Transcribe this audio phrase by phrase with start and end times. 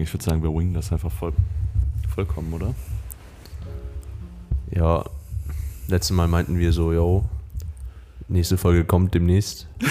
[0.00, 0.02] einsteigen?
[0.02, 1.32] Ich würde sagen, wir wingen das einfach voll,
[2.08, 2.74] vollkommen, oder?
[4.70, 5.04] Ja,
[5.88, 7.24] letztes Mal meinten wir so, yo,
[8.28, 9.68] nächste Folge kommt demnächst.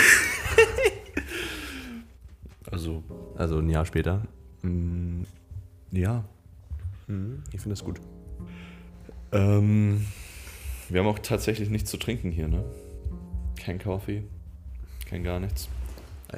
[2.71, 3.01] Also,
[3.35, 4.21] Also ein Jahr später.
[4.61, 5.25] mh,
[5.91, 6.23] ja.
[7.51, 7.99] Ich finde das gut.
[9.31, 10.05] Ähm,
[10.87, 12.63] wir haben auch tatsächlich nichts zu trinken hier, ne?
[13.57, 14.23] Kein Kaffee,
[15.07, 15.67] kein gar nichts.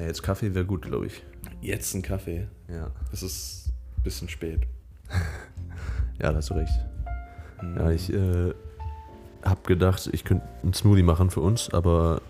[0.00, 1.22] Jetzt Kaffee wäre gut, glaube ich.
[1.60, 2.48] Jetzt ein Kaffee.
[2.66, 2.90] Ja.
[3.12, 3.61] Es ist
[4.02, 4.60] bisschen spät.
[6.20, 6.72] Ja, da hast du recht.
[7.62, 7.76] Mhm.
[7.78, 8.52] Ja, ich äh,
[9.42, 12.20] habe gedacht, ich könnte einen Smoothie machen für uns, aber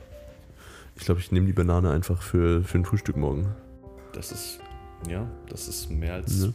[0.96, 3.48] ich glaube, ich nehme die Banane einfach für, für ein Frühstück morgen.
[4.14, 4.60] Das ist,
[5.10, 6.54] ja, das ist mehr als Ne?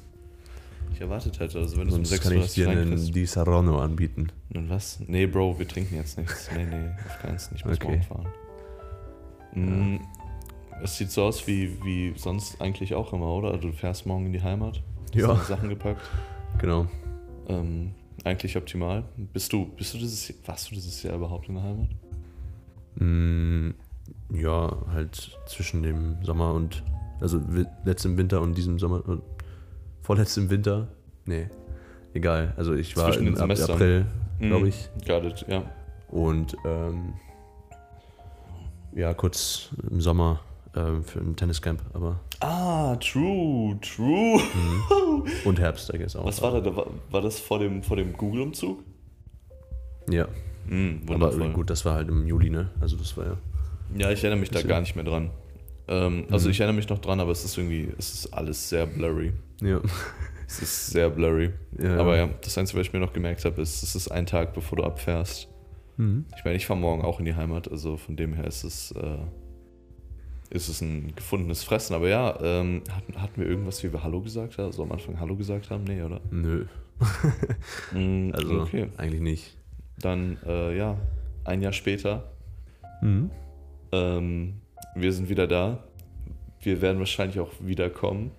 [0.94, 1.60] ich erwartet hätte.
[1.60, 3.12] Also wenn du um Sonst kann ich 6 dir einen.
[3.12, 4.32] Di Saronno anbieten.
[4.56, 5.00] Und was?
[5.06, 6.50] Nee, Bro, wir trinken jetzt nichts.
[6.56, 7.52] Nee, nee, auf keinen Fall.
[7.56, 7.88] Ich muss Okay.
[7.88, 8.28] morgen fahren.
[9.54, 10.00] Mm,
[10.82, 13.50] Es sieht so aus wie, wie sonst eigentlich auch immer, oder?
[13.52, 14.82] Also Du fährst morgen in die Heimat,
[15.14, 15.36] Ja.
[15.36, 16.02] Sachen gepackt.
[16.60, 16.88] Genau.
[17.48, 19.04] Ähm, eigentlich optimal.
[19.34, 21.90] Bist du, bist du dieses Jahr, warst du dieses Jahr überhaupt in der Heimat?
[22.96, 23.70] Mm,
[24.34, 26.84] ja, halt zwischen dem Sommer und.
[27.20, 27.42] Also
[27.84, 29.02] letztem Winter und diesem Sommer.
[30.04, 30.88] Vorletztem Winter.
[31.26, 31.50] Nee.
[32.14, 32.54] Egal.
[32.58, 33.50] Also ich war Zwischen im Ab-.
[33.70, 34.06] April,
[34.40, 34.90] Mm, glaube ich.
[35.08, 35.64] Got it, ja.
[36.10, 37.14] Und ähm,
[38.94, 40.42] ja, kurz im Sommer
[40.76, 42.20] ähm, für ein Tenniscamp, aber.
[42.40, 44.40] Ah, true, true.
[45.46, 46.26] Und Herbst, I guess auch.
[46.26, 46.76] Was war da?
[46.76, 48.84] war, das vor dem, vor dem Google-Umzug?
[50.10, 50.28] Ja,
[50.70, 52.70] Mm, aber gut, das war halt im Juli, ne?
[52.82, 53.38] Also das war ja.
[53.98, 55.30] Ja, ich erinnere mich da gar nicht mehr dran.
[55.88, 56.52] Ähm, also Mhm.
[56.52, 59.32] ich erinnere mich noch dran, aber es ist irgendwie, es ist alles sehr blurry.
[59.62, 59.80] Ja.
[60.50, 61.52] Es ist sehr blurry.
[61.82, 61.98] ja.
[61.98, 64.54] Aber ja, das Einzige, was ich mir noch gemerkt habe, ist, es ist ein Tag,
[64.54, 65.48] bevor du abfährst.
[65.98, 66.26] Mhm.
[66.38, 68.92] Ich meine, ich fahre morgen auch in die Heimat, also von dem her ist es,
[68.92, 69.18] äh,
[70.50, 71.94] ist es ein gefundenes Fressen.
[71.96, 74.66] Aber ja, ähm, hatten, hatten wir irgendwas, wie wir Hallo gesagt haben?
[74.66, 75.84] Also am Anfang Hallo gesagt haben?
[75.84, 76.22] Nee, oder?
[76.32, 76.66] Nö.
[77.94, 78.88] Mm, Also okay.
[78.98, 79.58] eigentlich nicht.
[80.00, 80.98] Dann, äh, ja,
[81.44, 82.32] ein Jahr später.
[83.02, 83.30] Mhm.
[83.92, 84.54] Ähm,
[84.96, 85.84] wir sind wieder da.
[86.62, 88.32] Wir werden wahrscheinlich auch wiederkommen.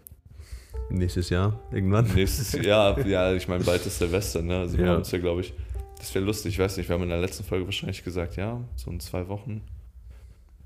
[0.91, 2.07] Nächstes Jahr irgendwann.
[2.15, 4.59] Nächstes Jahr, ja, ich meine, bald ist Silvester, ne?
[4.59, 4.91] Also wir Ja.
[4.93, 5.53] haben uns ja, glaube ich,
[5.99, 8.61] das wäre lustig, ich weiß nicht, wir haben in der letzten Folge wahrscheinlich gesagt, ja,
[8.77, 9.63] so in zwei Wochen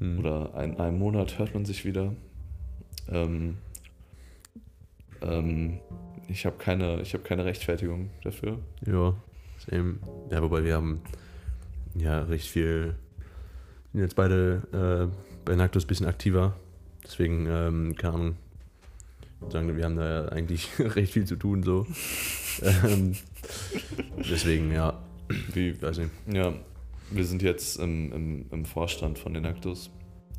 [0.02, 0.18] Mhm.
[0.18, 2.14] oder ein, einem Monat hört man sich wieder.
[3.08, 3.58] Ähm,
[5.20, 5.78] ähm,
[6.28, 8.58] ich habe keine, ich hab keine Rechtfertigung dafür.
[8.86, 9.14] Ja,
[9.58, 9.96] same.
[10.30, 11.02] Ja, wobei wir haben
[11.94, 12.96] ja recht viel.
[13.92, 16.56] Sind jetzt beide äh, bei Nactus ein bisschen aktiver.
[17.04, 18.36] Deswegen, ähm, keine Ahnung.
[19.50, 21.86] Sagen wir haben da ja eigentlich recht viel zu tun, so.
[22.62, 23.14] ähm,
[24.18, 25.00] deswegen, ja,
[25.52, 26.10] Wie, ich weiß nicht.
[26.32, 26.54] ja,
[27.14, 29.90] wir sind jetzt im, im, im Vorstand von den Actus.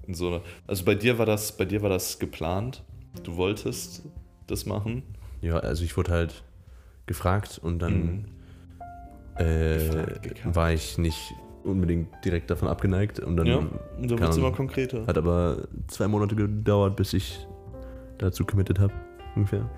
[0.08, 2.84] In so einer, also bei dir war das, bei dir war das geplant.
[3.24, 4.04] Du wolltest
[4.48, 5.04] das machen.
[5.42, 6.44] Ja, also ich wurde halt
[7.06, 8.26] gefragt und dann Mhm.
[9.38, 13.20] äh, Gefragt, war ich nicht unbedingt direkt davon abgeneigt.
[13.20, 13.72] Und dann ja, und
[14.12, 15.06] dann wird es immer konkreter.
[15.08, 17.48] Hat aber zwei Monate gedauert, bis ich
[18.18, 18.94] dazu committed habe,
[19.36, 19.70] ungefähr.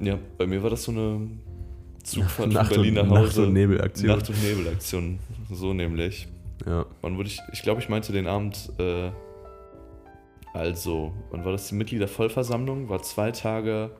[0.00, 1.28] Ja, bei mir war das so eine
[2.02, 3.22] Zugfahrt Nacht von Berlin nach Hause.
[3.22, 4.08] Nacht- und Nebelaktion.
[4.08, 5.18] Nacht- und Nebelaktion.
[5.54, 6.28] So nämlich.
[6.66, 9.10] Ja, Wann wurde ich, ich glaube, ich meinte den Abend, äh,
[10.52, 12.88] also, wann war das die Mitgliedervollversammlung?
[12.88, 13.90] War zwei Tage,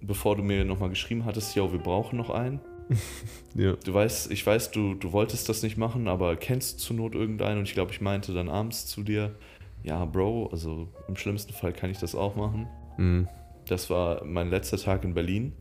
[0.00, 2.60] bevor du mir nochmal geschrieben hattest, yo, wir brauchen noch einen.
[3.54, 7.14] ja, Du weißt, ich weiß, du, du wolltest das nicht machen, aber kennst zur Not
[7.14, 7.58] irgendeinen?
[7.58, 9.34] Und ich glaube, ich meinte dann abends zu dir,
[9.82, 12.68] ja, Bro, also im schlimmsten Fall kann ich das auch machen.
[12.96, 13.28] mhm.
[13.66, 15.52] Das war mein letzter Tag in Berlin.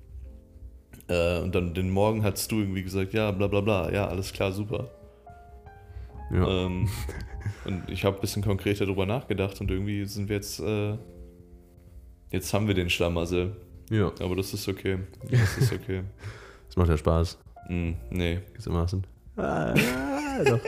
[1.10, 4.32] Äh, und dann den Morgen hattest du irgendwie gesagt, ja, bla bla bla, ja, alles
[4.32, 4.90] klar, super.
[6.32, 6.48] ja.
[6.66, 6.88] Ähm,
[7.66, 10.98] und ich habe ein bisschen konkreter drüber nachgedacht und irgendwie sind wir jetzt, äh,
[12.32, 13.56] jetzt haben wir den Schlamassel.
[13.90, 15.00] ja, Aber das ist okay.
[15.32, 16.04] Das ist okay.
[16.68, 17.40] das macht ja Spaß,
[17.70, 18.40] mm, nee.
[18.54, 19.06] gewissermaßen.
[19.38, 20.60] Ah, ja, doch.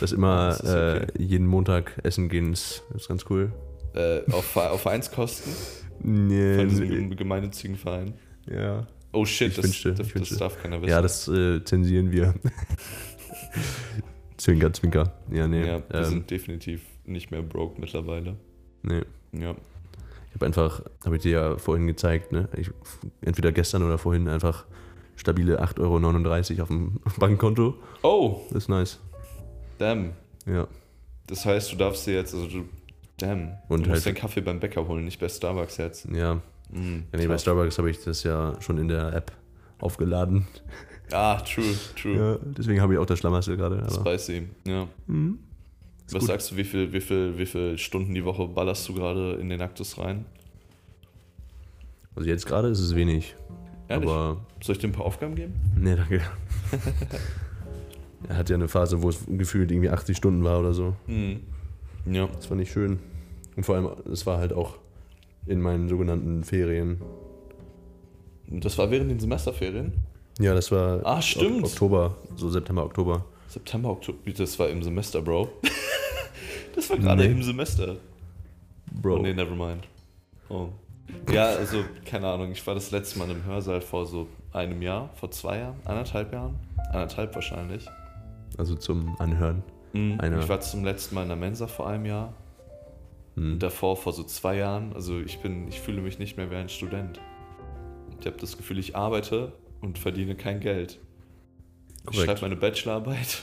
[0.00, 1.22] Das immer Das ist äh, okay.
[1.22, 3.52] jeden Montag essen gehen ist, ist ganz cool.
[3.94, 5.52] Äh, auf, auf Vereinskosten
[6.02, 8.14] Nee, von diesem gem- gemeinnützigen Verein.
[8.50, 8.86] ja.
[9.12, 10.34] Oh shit, Ich das, wünschte, das, ich wünschte.
[10.34, 10.90] das darf keiner wissen.
[10.90, 12.34] ja, das äh, zensieren wir.
[14.36, 15.12] zwinker, zwinker.
[15.30, 15.66] Ja, nee.
[15.66, 18.36] ja, wir ähm, sind definitiv nicht mehr broke mittlerweile.
[18.82, 19.02] nee.
[19.32, 19.54] Ja.
[20.28, 22.48] Ich habe einfach, habe ich dir ja vorhin gezeigt, ne?
[22.56, 22.70] Ich,
[23.20, 24.64] entweder gestern oder vorhin einfach
[25.14, 27.74] stabile 8,39 Euro auf dem Bankkonto.
[28.02, 28.98] Oh, Das ist nice.
[29.78, 30.12] damn.
[30.46, 30.66] Ja.
[31.26, 32.64] Das heißt, du darfst dir jetzt, also du,
[33.18, 33.52] damn.
[33.68, 36.06] Und du musst halt- den Kaffee beim Bäcker holen, nicht bei Starbucks jetzt.
[36.10, 36.40] Ja.
[36.72, 37.38] Ja nee, bei.
[37.38, 39.32] Starbucks habe ich das ja schon in der App
[39.78, 40.46] aufgeladen.
[41.12, 42.16] Ah, true, true.
[42.16, 43.86] Ja, deswegen habe ich auch das Schlamassel gerade.
[43.90, 44.88] Spicy, ja.
[45.06, 45.38] Mhm.
[46.10, 46.28] Was gut.
[46.28, 49.48] sagst du, wie viel, wie, viel, wie viel Stunden die Woche ballerst du gerade in
[49.48, 50.24] den Aktus rein?
[52.14, 53.34] Also jetzt gerade ist es wenig.
[53.88, 54.08] Ehrlich?
[54.08, 54.38] Aber.
[54.62, 55.54] Soll ich dir ein paar Aufgaben geben?
[55.76, 56.22] Nee, danke.
[58.28, 60.96] er hat ja eine Phase, wo es gefühlt irgendwie 80 Stunden war oder so.
[61.06, 61.40] Mhm.
[62.06, 62.26] Ja.
[62.26, 62.98] Das war nicht schön.
[63.56, 64.78] Und vor allem, es war halt auch
[65.46, 67.00] in meinen sogenannten Ferien.
[68.48, 69.92] Das war während den Semesterferien?
[70.38, 71.58] Ja, das war Ah, stimmt.
[71.64, 73.24] Ok- Oktober, so September, Oktober.
[73.48, 74.18] September, Oktober.
[74.36, 75.48] Das war im Semester, Bro.
[76.74, 77.32] das war gerade Nee.
[77.32, 77.96] im Semester.
[79.00, 79.16] Bro.
[79.18, 79.84] Oh, nee, never mind.
[80.48, 80.68] Oh.
[81.30, 85.10] Ja, also, keine Ahnung, ich war das letzte Mal im Hörsaal vor so einem Jahr,
[85.16, 86.54] vor zwei Jahren, anderthalb Jahren.
[86.92, 87.86] Anderthalb wahrscheinlich.
[88.56, 89.62] Also zum Anhören.
[89.92, 90.18] Mhm.
[90.40, 92.32] Ich war zum letzten Mal in der Mensa vor einem Jahr.
[93.36, 93.52] Hm.
[93.54, 94.92] Und davor vor so zwei Jahren.
[94.92, 97.20] Also ich bin, ich fühle mich nicht mehr wie ein Student.
[98.20, 100.98] Ich habe das Gefühl, ich arbeite und verdiene kein Geld.
[101.98, 102.24] Ich Korrekt.
[102.24, 103.42] schreibe meine Bachelorarbeit.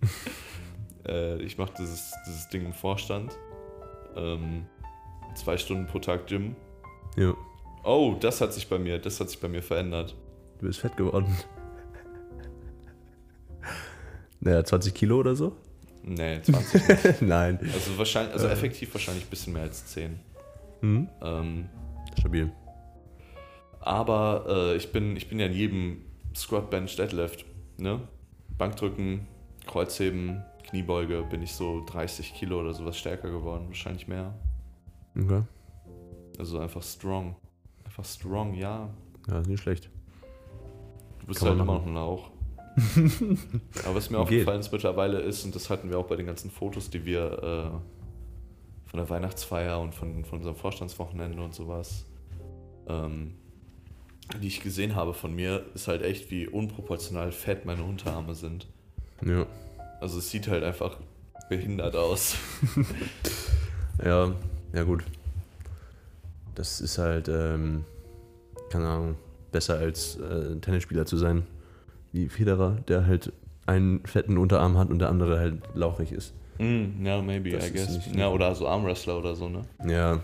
[1.06, 3.32] äh, ich mache dieses, dieses Ding im Vorstand.
[4.16, 4.66] Ähm,
[5.34, 6.56] zwei Stunden pro Tag Gym.
[7.16, 7.34] Ja,
[7.84, 10.14] Oh, das hat sich bei mir, das hat sich bei mir verändert.
[10.60, 11.36] du bist fett geworden.
[14.44, 15.54] Naja, 20 Kilo oder so?
[16.04, 17.20] Nee, 20.
[17.20, 17.58] Nein.
[17.62, 20.18] also wahrscheinlich, also effektiv wahrscheinlich ein bisschen mehr als 10.
[20.80, 21.08] Hm?
[21.22, 21.68] Ähm,
[22.18, 22.52] Stabil.
[23.80, 26.02] Aber äh, ich, bin, ich bin ja in jedem
[26.36, 27.44] Squat, Bench, Deadlift.
[27.78, 28.00] Ne?
[28.58, 29.26] Bankdrücken,
[29.66, 33.66] Kreuzheben, Kniebeuge bin ich so 30 Kilo oder sowas stärker geworden.
[33.68, 34.34] Wahrscheinlich mehr.
[35.16, 35.42] Okay.
[36.38, 37.36] Also einfach strong.
[37.84, 38.88] Einfach strong, ja.
[39.28, 39.90] Ja, ist nicht schlecht.
[41.20, 42.30] Du bist Kann halt immer noch ein Lauch.
[43.84, 44.22] Aber was mir Geht.
[44.22, 47.32] aufgefallen ist mittlerweile ist, und das hatten wir auch bei den ganzen Fotos, die wir
[47.32, 52.04] äh, von der Weihnachtsfeier und von, von unserem Vorstandswochenende und sowas,
[52.88, 53.34] ähm,
[54.40, 58.66] die ich gesehen habe von mir, ist halt echt, wie unproportional fett meine Unterarme sind.
[59.24, 59.46] Ja.
[60.00, 60.96] Also es sieht halt einfach
[61.48, 62.36] behindert aus.
[64.04, 64.32] Ja,
[64.72, 65.04] ja gut.
[66.54, 67.84] Das ist halt, ähm,
[68.70, 69.16] keine Ahnung,
[69.52, 71.46] besser als äh, Tennisspieler zu sein.
[72.12, 73.32] Wie Federer, der halt
[73.66, 76.34] einen fetten Unterarm hat und der andere halt lauchig ist.
[76.58, 78.00] Mm, ja, maybe, Das I guess.
[78.14, 79.62] Ja, oder so Armwrestler oder so, ne?
[79.86, 80.20] Ja.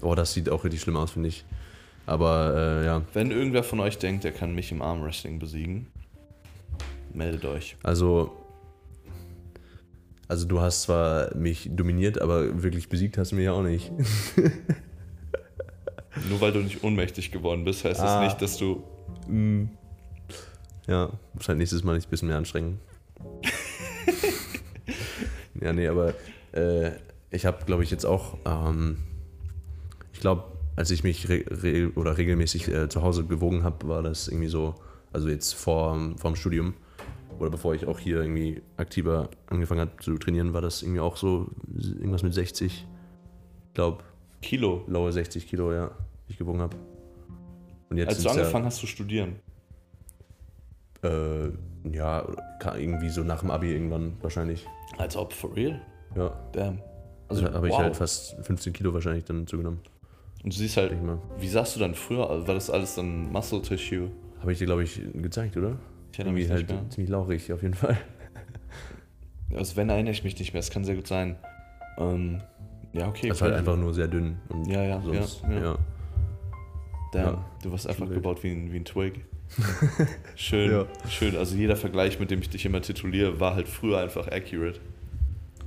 [0.00, 1.44] Oh, das sieht auch richtig schlimm aus, finde ich.
[2.06, 5.86] Aber äh, ja, Wenn irgendwer von euch denkt, der kann mich im Armwrestling besiegen,
[7.14, 7.76] meldet euch.
[7.82, 8.32] also.
[10.28, 13.92] Also du hast zwar mich dominiert, aber wirklich besiegt hast du mich ja auch nicht.
[16.30, 18.20] Nur weil du nicht ohnmächtig geworden bist, heißt Ah.
[18.20, 18.82] das nicht, dass du.
[20.86, 22.78] Ja, muss halt nächstes Mal nicht ein bisschen mehr anstrengen.
[25.60, 26.14] ja, nee, aber
[26.52, 26.92] äh,
[27.30, 28.98] ich habe, glaube ich, jetzt auch, ähm,
[30.12, 30.44] ich glaube,
[30.76, 34.48] als ich mich re re oder regelmäßig äh, zu Hause gewogen habe, war das irgendwie
[34.48, 34.74] so,
[35.12, 36.74] also jetzt vor dem Studium
[37.38, 41.16] oder bevor ich auch hier irgendwie aktiver angefangen habe zu trainieren, war das irgendwie auch
[41.16, 42.86] so irgendwas mit 60.
[43.68, 44.04] Ich glaube,
[44.40, 44.84] Kilo.
[44.86, 45.90] lower 60 Kilo, ja,
[46.28, 46.76] ich gewogen habe.
[47.90, 49.36] Als du sind's ja- angefangen hast zu studieren.
[51.02, 51.48] Äh,
[51.92, 52.24] ja,
[52.76, 54.66] irgendwie so nach dem Abi irgendwann wahrscheinlich.
[54.98, 55.80] Als ob, for real?
[56.14, 56.32] Ja.
[56.52, 56.78] Damn.
[57.28, 57.82] Also Also, habe ich wow.
[57.82, 59.80] halt fast 15 Kilo wahrscheinlich dann zugenommen.
[60.44, 60.92] Und du siehst halt,
[61.38, 62.28] wie sahst du dann früher?
[62.28, 62.46] aus?
[62.46, 64.10] War das alles dann Muscle Tissue?
[64.40, 65.76] Habe ich dir, glaube ich, gezeigt, oder?
[66.12, 66.88] Ich erinnere mich halt mehr.
[66.90, 67.96] ziemlich lauchig auf jeden Fall.
[69.54, 70.60] Also wenn, erinnere ich mich nicht mehr.
[70.60, 71.36] Es kann sehr gut sein.
[71.98, 72.40] Ähm,
[72.94, 73.28] ja, okay.
[73.28, 74.38] Das war halt einfach nur sehr dünn.
[74.48, 75.60] Und Ja, ja, sonst, ja, ja.
[75.60, 75.78] ja.
[77.12, 77.44] Damn, ja.
[77.62, 79.26] du warst einfach gebaut wie ein, wie ein Twig.
[80.36, 80.86] Schön, Ja.
[81.08, 81.36] schön.
[81.36, 84.80] Also jeder Vergleich, mit dem ich dich immer tituliere, war halt früher einfach accurate.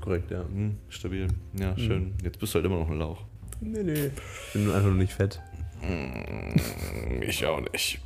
[0.02, 0.44] Korrekt, ja.
[0.44, 1.28] Mhm, stabil.
[1.60, 2.14] Ja, schön.
[2.24, 3.22] Jetzt bist du halt immer noch ein Lauch.
[3.62, 4.12] Nee, nee.
[4.48, 5.40] Ich bin einfach nur nicht fett.
[5.82, 8.00] Mm, Ich auch nicht.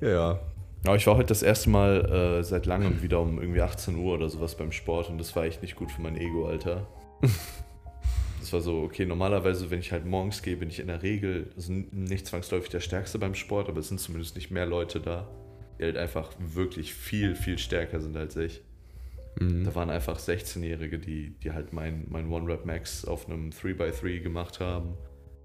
[0.00, 0.40] Ja, ja.
[0.84, 4.14] Aber ich war heute das erste Mal äh, seit langem wieder um irgendwie 18 Uhr
[4.14, 6.86] oder sowas beim Sport und das war echt nicht gut für mein Ego, Alter.
[8.48, 11.50] Das war so, okay, normalerweise, wenn ich halt morgens gehe, bin ich in der Regel,
[11.54, 15.28] also nicht zwangsläufig der Stärkste beim Sport, aber es sind zumindest nicht mehr Leute da,
[15.78, 18.62] die halt einfach wirklich viel, viel stärker sind als ich.
[19.38, 19.64] Mhm.
[19.64, 24.94] Da waren einfach 16-Jährige, die, die halt mein, mein One-Rep-Max auf einem 3x3 gemacht haben.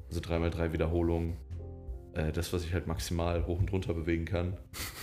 [0.08, 1.36] Also 3x3 Wiederholungen.
[2.14, 4.56] Äh, das, was ich halt maximal hoch und runter bewegen kann.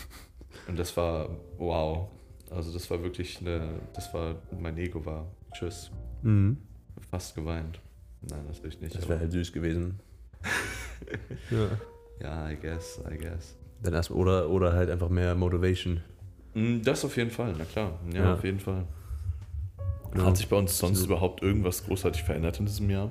[0.68, 1.28] Und das war,
[1.58, 2.08] wow.
[2.48, 5.90] Also das war wirklich eine, das war, mein Ego war, tschüss,
[6.22, 6.56] Mhm.
[7.10, 7.78] fast geweint.
[8.28, 8.94] Nein, natürlich nicht.
[8.94, 9.98] Das wäre halt süß gewesen.
[11.50, 11.68] ja.
[12.20, 13.56] ja, I guess, I guess.
[13.82, 16.00] Dann erst, oder, oder halt einfach mehr Motivation.
[16.54, 17.98] Mm, Das auf jeden Fall, na klar.
[18.12, 18.34] Ja, Ja.
[18.34, 18.84] auf jeden Fall.
[20.16, 20.24] Ja.
[20.24, 23.10] Hat sich bei uns sonst überhaupt irgendwas großartig verändert in diesem Jahr?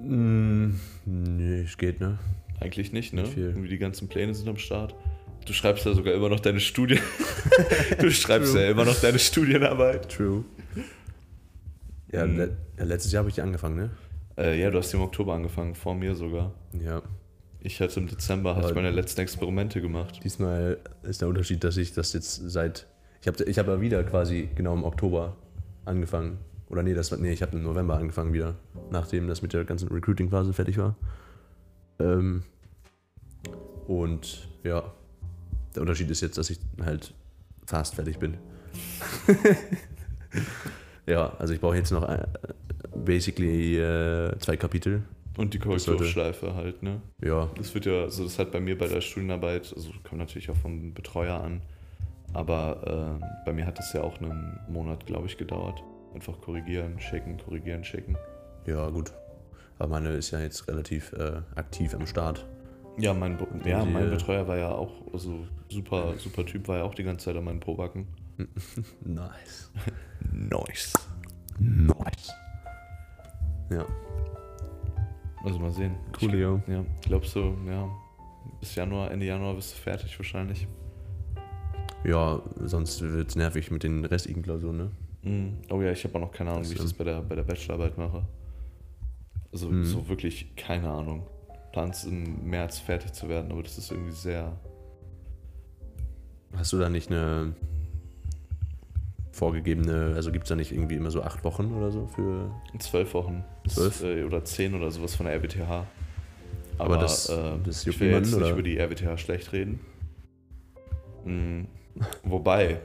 [0.00, 0.74] Mm,
[1.06, 2.18] nee, es geht, ne?
[2.60, 3.22] Eigentlich nicht, ne?
[3.22, 3.46] Nicht viel.
[3.46, 4.94] Irgendwie die ganzen Pläne sind am Start.
[5.46, 7.00] Du schreibst ja sogar immer noch deine Studien.
[8.00, 8.62] du schreibst True.
[8.64, 10.08] ja immer noch deine Studienarbeit.
[10.12, 10.44] True.
[12.12, 12.36] Ja, Mhm.
[12.36, 13.90] le ja letztes Jahr habe ich die angefangen, ne?
[14.36, 16.52] Äh, ja, du hast im Oktober angefangen, vor mir sogar.
[16.72, 17.02] Ja.
[17.60, 20.20] Ich hatte im Dezember hatte ich meine letzten Experimente gemacht.
[20.22, 22.86] Diesmal ist der Unterschied, dass ich das jetzt seit.
[23.20, 25.36] Ich habe ich hab ja wieder quasi genau im Oktober
[25.84, 26.38] angefangen.
[26.68, 28.54] Oder nee, das war, nee ich habe im November angefangen wieder,
[28.90, 30.94] nachdem das mit der ganzen Recruiting-Phase fertig war.
[31.98, 32.44] Ähm,
[33.88, 34.92] und ja,
[35.74, 37.12] der Unterschied ist jetzt, dass ich halt
[37.66, 38.36] fast fertig bin.
[41.08, 42.24] ja, also ich brauche jetzt noch äh,
[42.94, 45.02] basically äh, zwei Kapitel.
[45.36, 47.00] Und die Korrekturschleife halt, ne?
[47.22, 50.50] Ja, Das wird ja, also das hat bei mir bei der Studienarbeit, also kommt natürlich
[50.50, 51.62] auch vom Betreuer an,
[52.32, 55.80] aber äh, bei mir hat das ja auch einen Monat, glaube ich, gedauert.
[56.14, 58.16] Einfach korrigieren, checken, korrigieren, checken.
[58.66, 59.12] ja, gut.
[59.78, 62.44] Aber meine ist ja jetzt relativ äh, aktiv am Start.
[62.98, 66.78] Ja, mein, Be- ja, mein äh, Betreuer war ja auch, also super, super Typ, war
[66.78, 68.08] ja auch die ganze Zeit an meinen Probacken.
[69.04, 69.70] Nice.
[70.32, 70.92] Nice.
[71.58, 72.32] Nice.
[73.70, 73.84] Ja,
[75.44, 75.94] Also mal sehen.
[76.18, 76.60] coolio.
[76.66, 77.88] Ich, ja, glaubst du, ja,
[78.60, 80.66] bis Januar, Ende Januar bist du fertig wahrscheinlich.
[82.04, 84.90] Ja, sonst wird es nervig mit den restlichen Klausuren, ne?
[85.30, 85.58] Mm.
[85.70, 87.34] Oh ja, ich habe auch noch keine Ahnung, Das wie ich das bei der, bei
[87.34, 88.22] der Bachelorarbeit mache.
[89.52, 89.84] Also Mhm.
[89.84, 91.26] so wirklich keine Ahnung.
[91.72, 94.56] Plans im März fertig zu werden, aber das ist irgendwie sehr.
[96.56, 97.54] Hast du da nicht eine
[99.38, 102.50] vorgegebene, also gibt es da nicht irgendwie immer so acht Wochen oder so für.
[102.78, 103.44] Zwölf Wochen.
[103.68, 104.02] Zwölf?
[104.02, 105.86] Äh, oder zehn oder sowas von der RWTH.
[106.78, 107.26] Aber das-
[107.64, 108.50] das ich will jetzt niemanden, nicht oder?
[108.50, 109.80] über die RWTH schlecht reden.
[111.24, 111.62] Mm.
[112.22, 112.80] Wobei,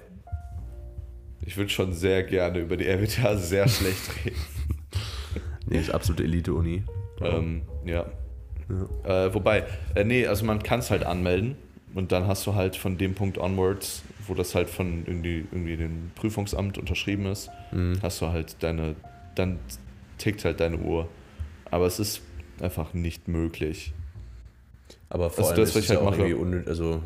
[1.45, 4.37] ich würde schon sehr gerne über die RWTH sehr schlecht reden.
[5.67, 6.83] Nee, ist absolute Elite-Uni.
[7.21, 8.05] Ähm, ja.
[9.03, 9.25] Ja.
[9.27, 11.55] Äh, wobei, äh, nee, also man kann es halt anmelden
[11.95, 15.77] und dann hast du halt von dem Punkt onwards, wo das halt von irgendwie, irgendwie
[15.77, 17.99] dem Prüfungsamt unterschrieben ist, Mhm.
[18.01, 18.95] hast du halt deine,
[19.35, 19.59] dann
[20.17, 21.07] tickt halt deine Uhr.
[21.71, 22.21] Aber es ist
[22.61, 23.93] einfach nicht möglich.
[25.09, 27.01] Aber vor Also allem das, ist es ja halt auch irgendwie unnötig, also,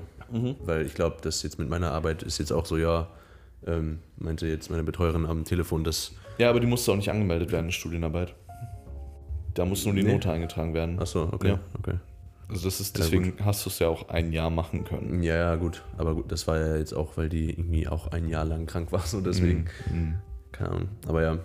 [0.65, 3.07] weil ich glaube, das jetzt mit meiner Arbeit ist jetzt auch so, ja,
[3.65, 7.51] ähm, meinte jetzt meine Betreuerin am Telefon, dass, Ja, aber die musste auch nicht angemeldet
[7.51, 8.33] werden in Studienarbeit.
[9.55, 10.13] Da muss nur die Nee.
[10.13, 10.99] Note eingetragen werden.
[10.99, 11.59] achso, okay, Ja.
[11.79, 11.95] okay.
[12.49, 15.21] Also das ist Ja, deswegen hast du es ja auch ein Jahr machen können.
[15.21, 18.29] Ja, ja, gut, aber gut, das war ja jetzt auch, weil die irgendwie auch ein
[18.29, 20.15] Jahr lang krank war, so deswegen, Mhm.
[20.53, 21.33] keine Ahnung, aber ja.
[21.33, 21.41] Ähm,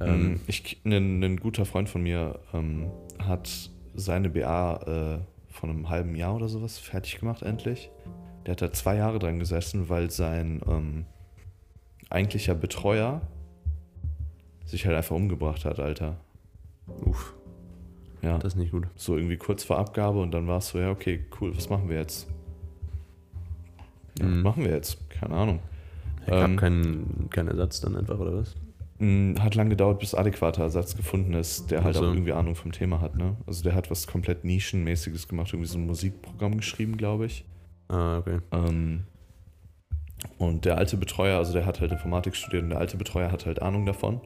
[0.00, 4.76] Ähm, ich, ein, ein guter Freund von mir ähm, hat seine BA
[5.18, 7.90] äh, von einem halben Jahr oder sowas fertig gemacht, endlich.
[8.46, 11.04] Der hat da zwei Jahre dran gesessen, weil sein ähm,
[12.08, 13.20] eigentlicher Betreuer
[14.64, 16.16] sich halt einfach umgebracht hat, Alter.
[17.04, 17.34] uff,
[18.22, 18.86] Ja, das ist nicht gut.
[18.94, 21.88] so irgendwie kurz vor Abgabe und dann war es so, ja, okay, cool, was machen
[21.88, 22.28] wir jetzt?
[24.18, 24.36] Ja, Mhm.
[24.38, 25.10] was machen wir jetzt?
[25.10, 25.60] Keine Ahnung.
[26.24, 28.54] Es gab Ähm, keinen keinen Ersatz dann einfach, oder was?
[29.40, 32.06] Hat lang gedauert, bis adäquater Ersatz gefunden ist, der halt Ach so.
[32.06, 33.36] auch irgendwie Ahnung vom Thema hat, ne?
[33.48, 37.44] Also der hat was komplett Nischenmäßiges gemacht, irgendwie so ein Musikprogramm geschrieben, glaube ich.
[37.88, 38.38] Ah, okay.
[38.52, 39.02] Ähm,
[40.38, 43.44] und der alte Betreuer, also der hat halt Informatik studiert und der alte Betreuer hat
[43.44, 44.20] halt Ahnung davon.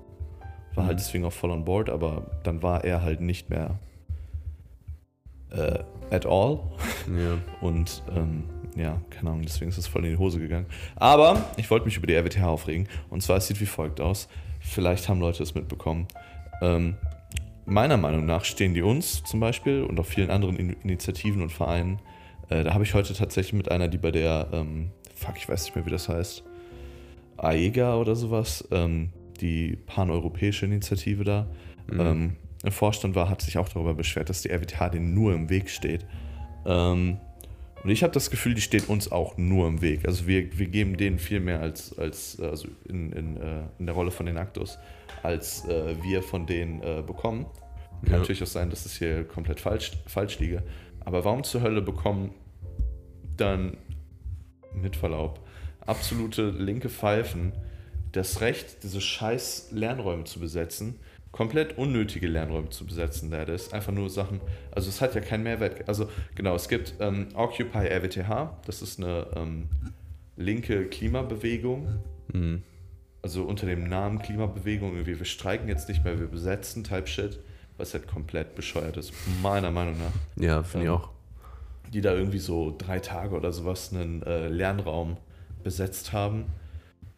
[0.77, 0.89] War Mhm.
[0.89, 3.79] halt deswegen auch voll on board, aber dann war er halt nicht mehr
[5.51, 5.79] äh,
[6.11, 6.61] at all.
[7.09, 7.39] Ja.
[7.61, 8.45] Und ähm,
[8.77, 10.67] ja, keine Ahnung, deswegen ist es voll in die Hose gegangen.
[10.97, 12.89] Aber ich wollte mich über die RWTH aufregen.
[13.11, 14.29] Und zwar, es sieht wie folgt aus.
[14.61, 16.07] Vielleicht haben Leute es mitbekommen.
[16.61, 16.97] Ähm,
[17.65, 21.51] meiner Meinung nach stehen die uns zum Beispiel und auch vielen anderen In Initiativen und
[21.53, 22.01] Vereinen.
[22.49, 25.65] Äh, da habe ich heute tatsächlich mit einer, die bei der, ähm, fuck, ich weiß
[25.65, 26.45] nicht mehr, wie das heißt,
[27.39, 31.47] AEGA oder sowas, ähm, die paneuropäische Initiative da,
[31.89, 32.01] Mhm.
[32.01, 35.49] ähm, im Vorstand war, hat sich auch darüber beschwert, dass die RWTH denen nur im
[35.51, 36.05] Weg steht.
[36.65, 37.19] Ähm,
[37.85, 40.05] und ich habe das Gefühl, die steht uns auch nur im Weg.
[40.09, 43.87] Also wir, wir geben denen viel mehr als, als äh, also in, in, äh, in
[43.87, 44.79] der Rolle von den Actos,
[45.23, 47.47] als äh, wir von denen äh, bekommen.
[48.03, 48.19] Kann Ja.
[48.19, 50.63] natürlich auch sein, dass es hier komplett falsch, falsch liege.
[51.05, 52.35] Aber warum zur Hölle bekommen
[53.37, 53.77] dann,
[54.75, 55.41] mit Verlaub,
[55.87, 57.53] absolute linke Pfeifen
[58.17, 60.99] das Recht, diese scheiß Lernräume zu besetzen,
[61.33, 64.41] komplett unnötige Lernräume zu besetzen, da das einfach nur Sachen,
[64.73, 68.99] also es hat ja keinen Mehrwert, also genau, es gibt ähm, Occupy RWTH, das ist
[68.99, 69.69] eine ähm,
[70.37, 71.89] linke Klimabewegung,
[72.33, 72.63] Mhm.
[73.23, 77.39] also unter dem Namen Klimabewegung, irgendwie, wir streiken jetzt nicht mehr, wir besetzen Type Shit,
[77.77, 81.11] was halt komplett bescheuert ist, meiner Meinung nach Ja, finde ich Ähm, auch.
[81.93, 85.19] die da irgendwie so drei Tage oder sowas einen äh, Lernraum
[85.63, 86.47] besetzt haben.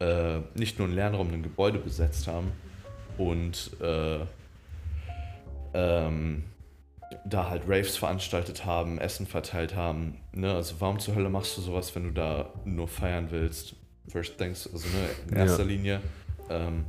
[0.00, 2.52] Äh, nicht nur einen Lernraum, ein Gebäude besetzt haben
[3.16, 4.20] und äh,
[5.74, 6.44] ähm,
[7.24, 10.18] da halt Raves veranstaltet haben, Essen verteilt haben.
[10.32, 10.54] Ne?
[10.54, 13.74] Also warum zur Hölle machst du sowas, wenn du da nur feiern willst?
[14.08, 15.42] First things, also ne, in Ja.
[15.42, 16.00] erster Linie.
[16.48, 16.84] Ähm,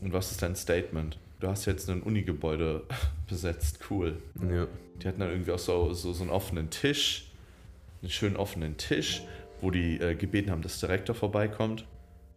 [0.00, 1.18] und was ist dein Statement?
[1.40, 2.82] Du hast jetzt ein Unigebäude
[3.28, 4.16] besetzt, cool.
[4.48, 4.66] Ja.
[5.02, 7.30] Die hatten dann irgendwie auch so, so, so einen offenen Tisch,
[8.02, 9.22] einen schönen offenen Tisch,
[9.60, 11.84] wo die äh, gebeten haben, dass der Rektor vorbeikommt,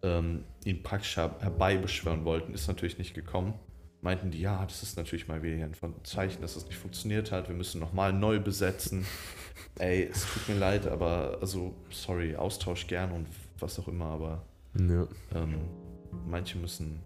[0.04, 3.54] ähm, ihn praktisch her- herbeibeschwören wollten, ist natürlich nicht gekommen.
[4.02, 7.50] Meinten die, ja, das ist natürlich mal wieder ein Zeichen, dass es nicht funktioniert hat,
[7.50, 9.06] wir müssen nochmal neu besetzen.
[9.78, 13.28] Ey, es tut mir leid, aber, also, sorry, Austausch gern und
[13.60, 14.46] was auch immer, aber
[14.80, 15.06] Ja.
[15.36, 15.56] ähm,
[16.28, 17.02] manche müssen.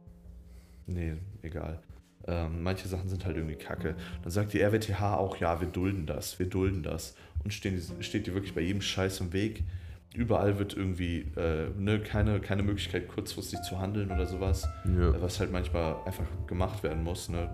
[0.85, 1.81] Nee, egal.
[2.27, 3.95] Ähm, manche Sachen sind halt irgendwie kacke.
[4.21, 7.15] Dann sagt die RWTH auch, ja, wir dulden das, wir dulden das.
[7.43, 9.63] Und stehen, die- steht dir wirklich bei jedem Scheiß im Weg.
[10.13, 14.67] Überall wird irgendwie äh, ne, keine, keine Möglichkeit, kurzfristig zu handeln oder sowas.
[14.85, 15.19] Ja.
[15.21, 17.29] Was halt manchmal einfach gemacht werden muss.
[17.29, 17.49] Ne?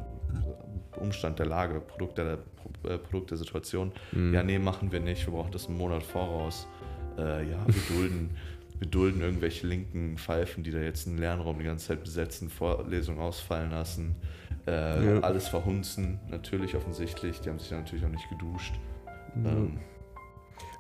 [0.98, 2.40] Umstand der Lage, Produkt der,
[2.84, 3.92] äh, Produkt der Situation.
[4.12, 4.34] Mhm.
[4.34, 5.26] Ja, nee, machen wir nicht.
[5.26, 6.68] Wir brauchen das einen Monat voraus.
[7.18, 8.32] Äh, ja, wir dulden,
[8.80, 13.20] wir dulden irgendwelche linken Pfeifen, die da jetzt einen Lernraum die ganze Zeit besetzen, Vorlesungen
[13.20, 14.16] ausfallen lassen,
[14.68, 15.20] äh, Ja.
[15.22, 17.40] alles verhunzen, natürlich offensichtlich.
[17.40, 18.74] Die haben sich ja natürlich auch nicht geduscht.
[19.46, 19.78] Ähm,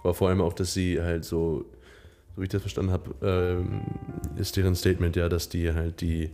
[0.03, 1.65] Aber vor allem auch, dass sie halt so,
[2.35, 3.81] so wie ich das verstanden habe, ähm,
[4.37, 6.31] ist deren Statement ja, dass die halt die,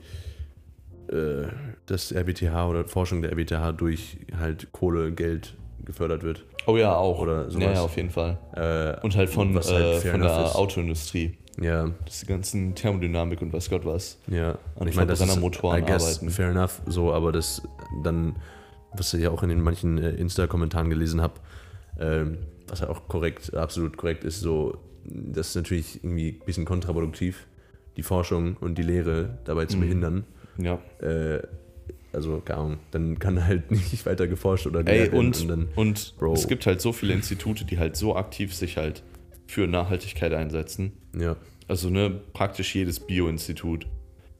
[1.09, 1.47] äh,
[1.85, 6.43] dass RWTH oder Forschung der RWTH durch halt Kohle, Geld gefördert wird.
[6.67, 7.19] oh ja, auch.
[7.19, 7.63] Oder sowas.
[7.63, 8.37] Ja, ja, auf jeden Fall.
[8.55, 10.55] Äh, Und halt von, halt äh, von der ist.
[10.55, 11.37] Autoindustrie.
[11.61, 14.17] ja, Das die ganzen Thermodynamik und weiß Gott was.
[14.27, 14.57] ja.
[14.79, 15.41] An ich meine, das ist, I
[15.85, 16.29] guess, arbeiten.
[16.31, 17.61] fair enough, so, aber das
[18.03, 18.35] dann,
[18.93, 21.35] was ich ja auch in den manchen äh, Insta-Kommentaren gelesen habe,
[21.99, 26.65] ähm, was ja auch korrekt, absolut korrekt ist, so, das ist natürlich irgendwie ein bisschen
[26.65, 27.45] kontraproduktiv,
[27.97, 29.81] die Forschung und die Lehre dabei zu Mhm.
[29.81, 30.23] behindern.
[30.57, 30.79] Ja.
[31.01, 31.41] Äh,
[32.13, 36.15] also, keine Ahnung, dann kann halt nicht weiter geforscht oder Ey, werden und, dann, und
[36.17, 36.33] Bro.
[36.33, 39.03] es gibt halt so viele Institute, die halt so aktiv sich halt
[39.47, 40.93] für Nachhaltigkeit einsetzen.
[41.17, 41.35] ja,
[41.67, 43.85] Also ne, praktisch jedes Bio-Institut,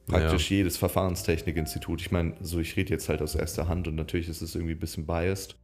[0.08, 2.02] praktisch jedes Verfahrenstechnik-Institut.
[2.02, 4.74] Ich meine, so ich rede jetzt halt aus erster Hand und natürlich ist es irgendwie
[4.74, 5.56] ein bisschen biased,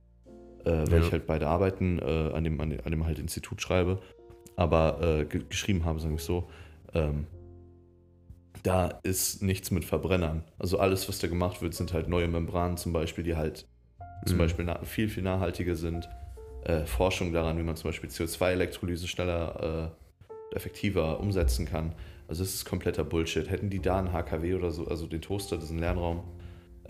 [0.66, 1.06] äh, weil Ja.
[1.06, 4.00] ich halt beide Arbeiten äh, an, dem, an, dem, an dem halt Institut schreibe.
[4.56, 6.50] Aber äh, ge geschrieben habe, sage ich so,
[6.94, 7.26] ähm,
[8.64, 10.44] da ist nichts mit Verbrennern.
[10.60, 13.66] Also alles, was da gemacht wird, sind halt neue Membranen zum Beispiel, die halt
[14.26, 14.40] zum Mhm.
[14.40, 16.08] Beispiel na- viel, viel nachhaltiger sind.
[16.66, 19.92] Äh, Forschung daran, wie man zum Beispiel CO2-Elektrolyse schneller,
[20.52, 21.94] äh, effektiver umsetzen kann.
[22.28, 23.50] Also es ist kompletter Bullshit.
[23.50, 26.24] Hätten die da einen HKW oder so, also den Toaster, diesen Lernraum,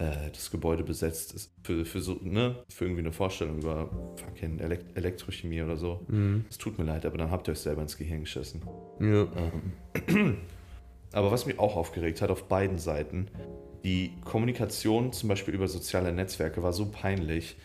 [0.01, 4.59] äh, das Gebäude besetzt ist für, für so, ne, für irgendwie eine Vorstellung über fucking
[4.59, 6.01] Elekt Elektrochemie oder so.
[6.07, 6.45] Mhm.
[6.49, 8.61] Es tut mir leid, aber dann habt ihr euch selber ins Gehirn geschissen.
[8.99, 9.27] ja,
[10.07, 10.37] Ähm,
[11.13, 13.27] Aber was mich auch aufgeregt hat auf beiden Seiten,
[13.83, 17.57] die Kommunikation zum Beispiel über soziale Netzwerke war so peinlich.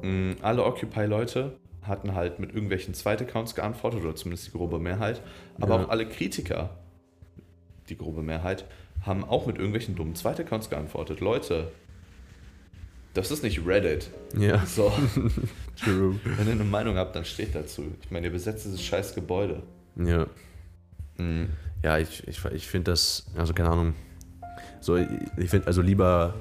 [0.00, 5.20] Mm, Alle Occupy-Leute hatten halt mit irgendwelchen Zweitaccounts geantwortet, oder zumindest die grobe Mehrheit.
[5.60, 5.84] Aber Ja.
[5.84, 6.70] auch alle Kritiker,
[7.88, 8.66] die grobe Mehrheit,
[9.04, 11.18] haben auch mit irgendwelchen dummen Zweitaccounts geantwortet.
[11.18, 11.72] Leute,
[13.14, 14.10] das ist nicht Reddit.
[14.36, 14.92] ja, So,
[15.84, 16.18] true.
[16.24, 17.84] wenn ihr eine Meinung habt, dann steht dazu.
[18.02, 19.62] Ich meine, ihr besetzt dieses scheiß Gebäude.
[19.96, 20.26] Ja.
[21.18, 21.44] Mm.
[21.82, 23.94] Ja, ich, ich, ich finde das, also keine Ahnung.
[24.80, 26.34] So, ich, ich finde, also lieber,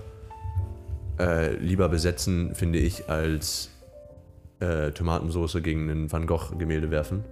[1.19, 3.69] äh, lieber besetzen, finde ich, als
[4.59, 7.23] äh, Tomatensoße gegen ein Van Gogh-Gemälde werfen.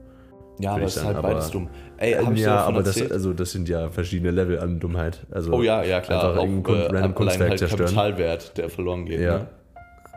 [0.60, 1.70] Ja, aber es ist halt aber- beides dumm.
[1.98, 5.26] Ey, hab dir ja, aber das, also das sind ja verschiedene Level an Dummheit.
[5.32, 6.24] Also Oh ja, ja klar.
[6.24, 7.86] Einfach auch, irgendein Kun- äh, random Kunstwerk halt zerstören.
[7.86, 9.20] Kapitalwert, der verloren geht.
[9.22, 9.38] Ja.
[9.40, 9.48] Ne?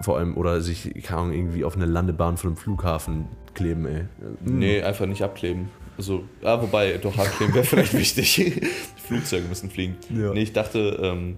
[0.02, 4.04] Vor allem, oder sich, keine Ahnung, irgendwie auf eine Landebahn von einem Flughafen kleben, ey.
[4.44, 5.68] Nee, einfach nicht abkleben.
[5.96, 8.60] Also, ja, wobei, doch abkleben wäre vielleicht wichtig.
[9.06, 9.96] Flugzeuge müssen fliegen.
[10.10, 10.32] Ja.
[10.32, 11.36] Nee, ich dachte, ähm,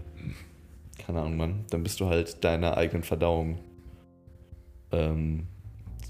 [1.05, 3.59] keine Ahnung, Mann, dann bist du halt deiner eigenen Verdauung.
[4.93, 5.47] Ähm,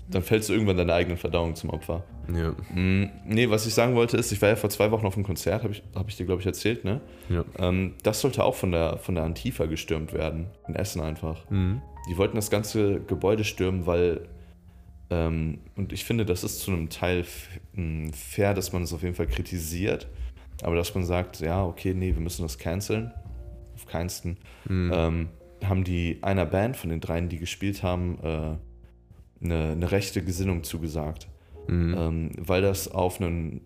[0.09, 2.05] dann fällst du irgendwann deiner eigenen Verdauung zum Opfer.
[2.35, 5.15] Ja, Mm, nee, was ich sagen wollte ist, ich war ja vor zwei Wochen auf
[5.15, 7.01] einem Konzert, habe ich, hab ich dir, glaube ich, erzählt, ne?
[7.29, 7.45] ja.
[7.59, 10.47] Ähm, das sollte auch von der, von der Antifa gestürmt werden.
[10.69, 11.49] In Essen einfach.
[11.51, 11.81] Mhm.
[12.11, 14.29] Die wollten das ganze Gebäude stürmen, weil.
[15.11, 17.25] Ähm, und ich finde, das ist zu einem Teil
[17.75, 20.09] mh, fair, dass man es auf jeden Fall kritisiert.
[20.63, 23.13] Aber dass man sagt, ja, okay, nee, wir müssen das canceln.
[23.75, 24.39] Auf keinsten.
[24.69, 24.93] Mhm.
[24.95, 25.29] Ähm,
[25.65, 28.57] haben die einer Band von den dreien, die gespielt haben, äh,
[29.45, 31.29] eine, eine rechte Gesinnung zugesagt.
[31.69, 31.95] Mhm.
[31.97, 33.61] Ähm, weil das auf ein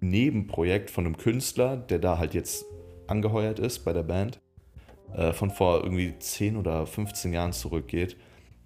[0.00, 2.64] Nebenprojekt von einem Künstler, der da halt jetzt
[3.06, 4.40] angeheuert ist bei der Band,
[5.12, 8.16] äh, von vor irgendwie 10 oder 15 Jahren zurückgeht,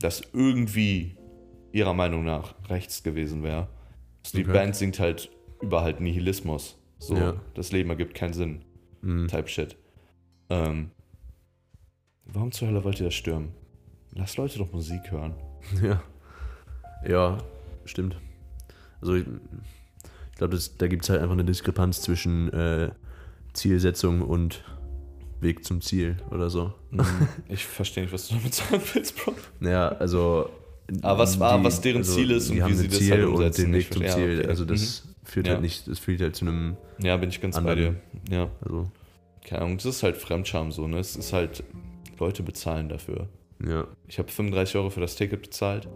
[0.00, 1.16] das irgendwie
[1.72, 3.68] ihrer Meinung nach rechts gewesen wäre.
[4.24, 4.52] Also die Okay.
[4.52, 5.30] Band singt halt
[5.62, 6.78] über halt Nihilismus.
[6.98, 7.34] So, Ja.
[7.54, 8.64] das Leben ergibt keinen Sinn.
[9.00, 9.28] Mhm.
[9.28, 9.76] Type Shit.
[10.50, 10.90] Ähm,
[12.26, 13.50] warum zur Hölle wollt ihr das stürmen?
[14.14, 15.34] Lasst Leute doch Musik hören.
[15.82, 16.02] Ja.
[17.08, 17.38] Ja,
[17.84, 18.16] stimmt.
[19.00, 19.24] Also ich,
[20.32, 22.90] ich glaube, da gibt es halt einfach eine Diskrepanz zwischen äh,
[23.52, 24.64] Zielsetzung und
[25.40, 26.72] Weg zum Ziel oder so.
[26.90, 27.04] Mhm.
[27.48, 29.34] Ich verstehe nicht, was du damit sagen willst, Bro.
[29.60, 30.48] Naja, also.
[31.02, 33.24] Aber was war, was deren Ziel ist und die wie sie ein das Ziel halt
[33.24, 33.62] und umsetzen.
[33.62, 34.34] den Weg zum verstehe- Ziel.
[34.34, 34.48] ja, okay.
[34.48, 35.52] Also das führt Ja.
[35.54, 37.04] halt nicht, das führt halt zu einem, Mhm.
[37.04, 37.96] Ja, bin ich ganz bei anderen-
[38.28, 38.34] dir.
[38.36, 38.48] Ja.
[38.62, 38.90] also,
[39.44, 40.98] Keine Ahnung, das ist halt Fremdscham so, ne?
[40.98, 41.64] Es ist halt,
[42.20, 43.28] Leute bezahlen dafür.
[43.66, 43.86] Ja.
[44.08, 45.88] Ich habe 35 Euro für das Ticket bezahlt.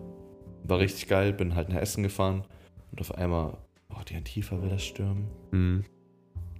[0.65, 2.45] War richtig geil, bin halt nach Essen gefahren
[2.91, 3.57] und auf einmal,
[3.91, 5.29] oh, die Antifa will das stürmen.
[5.53, 5.85] Mhm.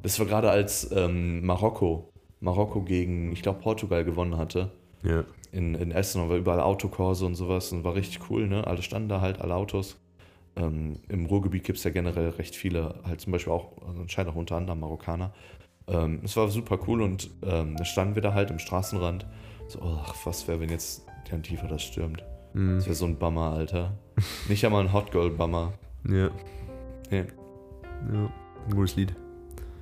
[0.03, 4.71] Das war gerade als ähm, Marokko, Marokko gegen, ich glaube, Portugal gewonnen hatte.
[5.03, 5.25] Ja.
[5.53, 8.67] In, in Essen und war überall Autokurse und sowas und war richtig cool, ne?
[8.67, 9.97] Alle standen da halt, alle Autos.
[10.57, 14.33] Ähm, Im Ruhrgebiet gibt es ja generell recht viele, halt zum Beispiel auch, also anscheinend
[14.33, 15.33] auch unter anderem Marokkaner.
[15.89, 19.27] Ähm, es war super cool und ähm, da standen wir da halt im Straßenrand.
[19.69, 22.23] So, ach, was wäre, wenn jetzt die Antifa das stürmt?
[22.55, 22.77] Mhm.
[22.77, 23.97] Das wäre so ein Bummer, Alter.
[24.49, 25.73] Nicht einmal ein Hot Girl Bummer.
[26.09, 26.31] Ja.
[27.11, 27.25] Nee.
[28.13, 28.33] Ja.
[28.67, 29.15] Ein gutes Lied.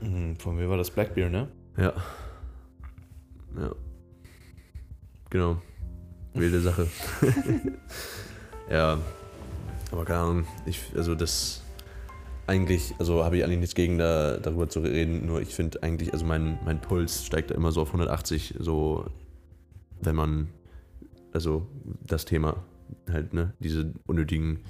[0.01, 1.49] Mhm, Von mir war das Blackbeer, ne?
[1.77, 1.93] Ja.
[3.59, 3.73] Ja.
[5.31, 5.57] Genau.
[6.35, 6.89] Wilde Sache.
[8.71, 8.99] ja.
[9.93, 10.47] Aber keine Ahnung.
[10.67, 11.63] Ich, also das
[12.47, 16.13] eigentlich, also habe ich eigentlich nichts gegen da, darüber zu reden, nur ich finde eigentlich,
[16.13, 19.07] also mein, mein Puls steigt da immer so auf 180, so
[20.05, 20.49] wenn man,
[21.33, 21.67] also
[22.07, 22.65] das Thema
[23.11, 24.61] halt, ne, diese unnötigen,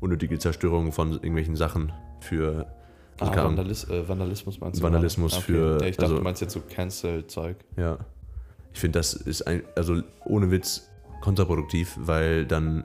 [0.00, 2.66] unnötige Zerstörung von irgendwelchen Sachen für
[3.20, 3.44] also Ah.
[3.44, 4.84] Vandalis äh, Vandalismus meinst du?
[4.84, 5.44] Vandalismus gerade?
[5.44, 7.56] für- Ja, ich dachte, also- du meinst jetzt so Cancel-Zeug.
[7.76, 7.98] Ja.
[8.72, 10.88] Ich finde, das ist ein, also ohne Witz
[11.20, 12.84] kontraproduktiv, weil dann,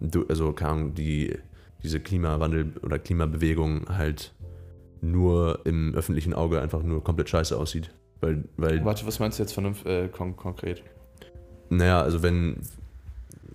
[0.00, 1.38] du, also Ahnung, die,
[1.82, 4.34] diese Klimawandel- oder Klimabewegung halt
[5.00, 7.94] nur im öffentlichen Auge einfach nur komplett scheiße aussieht.
[8.20, 10.82] Weil, weil Warte, was meinst du jetzt vernünft, äh, kon konkret?
[11.70, 12.56] naja, also wenn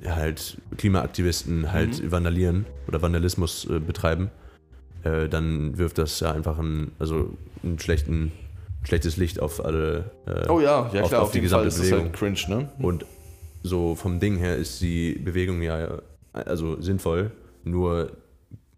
[0.06, 2.12] halt Klimaaktivisten halt Mhm.
[2.12, 4.30] vandalieren oder Vandalismus äh, betreiben,
[5.04, 8.32] äh, dann wirft das ja einfach ein, also einen schlechten,
[8.84, 10.12] schlechtes Licht auf alle.
[10.28, 12.12] Äh, Oh ja, ja auf- klar, auf auf, die Fall gesamte das halt Bewegung.
[12.12, 12.70] cringe, ne?
[12.80, 13.06] Und
[13.64, 16.00] so vom Ding her ist die Bewegung ja
[16.34, 17.32] also sinnvoll,
[17.64, 18.12] nur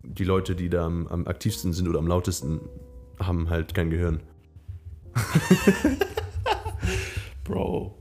[0.04, 2.60] die Leute, die da am, am aktivsten sind oder am lautesten,
[3.20, 4.20] haben halt kein Gehirn.
[7.44, 7.96] Bro.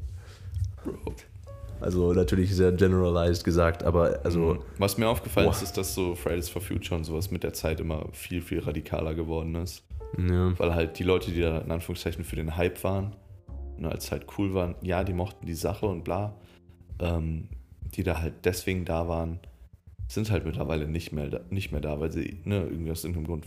[0.84, 1.14] Bro.
[1.80, 4.58] Also natürlich sehr generalized gesagt, aber also Mhm.
[4.78, 5.52] Was mir aufgefallen Boah.
[5.54, 8.60] ist, ist, dass so Fridays for Future und sowas mit der Zeit immer viel, viel
[8.60, 9.82] radikaler geworden ist.
[10.16, 13.14] ja, Weil halt die Leute, die da in Anführungszeichen für den Hype waren,
[13.76, 16.34] ne, als halt cool waren, ja, die mochten die Sache und bla,
[17.00, 17.48] ähm,
[17.94, 19.40] die da halt deswegen da waren,
[20.08, 23.26] sind halt mittlerweile nicht mehr da, nicht mehr da weil sie, ne, irgendwie aus irgendeinem
[23.26, 23.44] Grund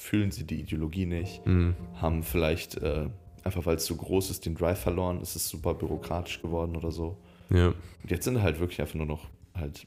[0.00, 3.06] fühlen sie die Ideologie nicht, mh, haben vielleicht, äh,
[3.44, 6.90] einfach weil es so groß ist, den Drive verloren, ist es super byrokratisch geworden oder
[6.90, 7.18] so.
[7.50, 9.86] ja, Und jetzt sind halt wirklich einfach nur noch halt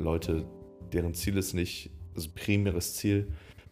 [0.00, 0.44] Leute,
[0.92, 3.28] deren Ziel ist nicht, also primäres Ziel,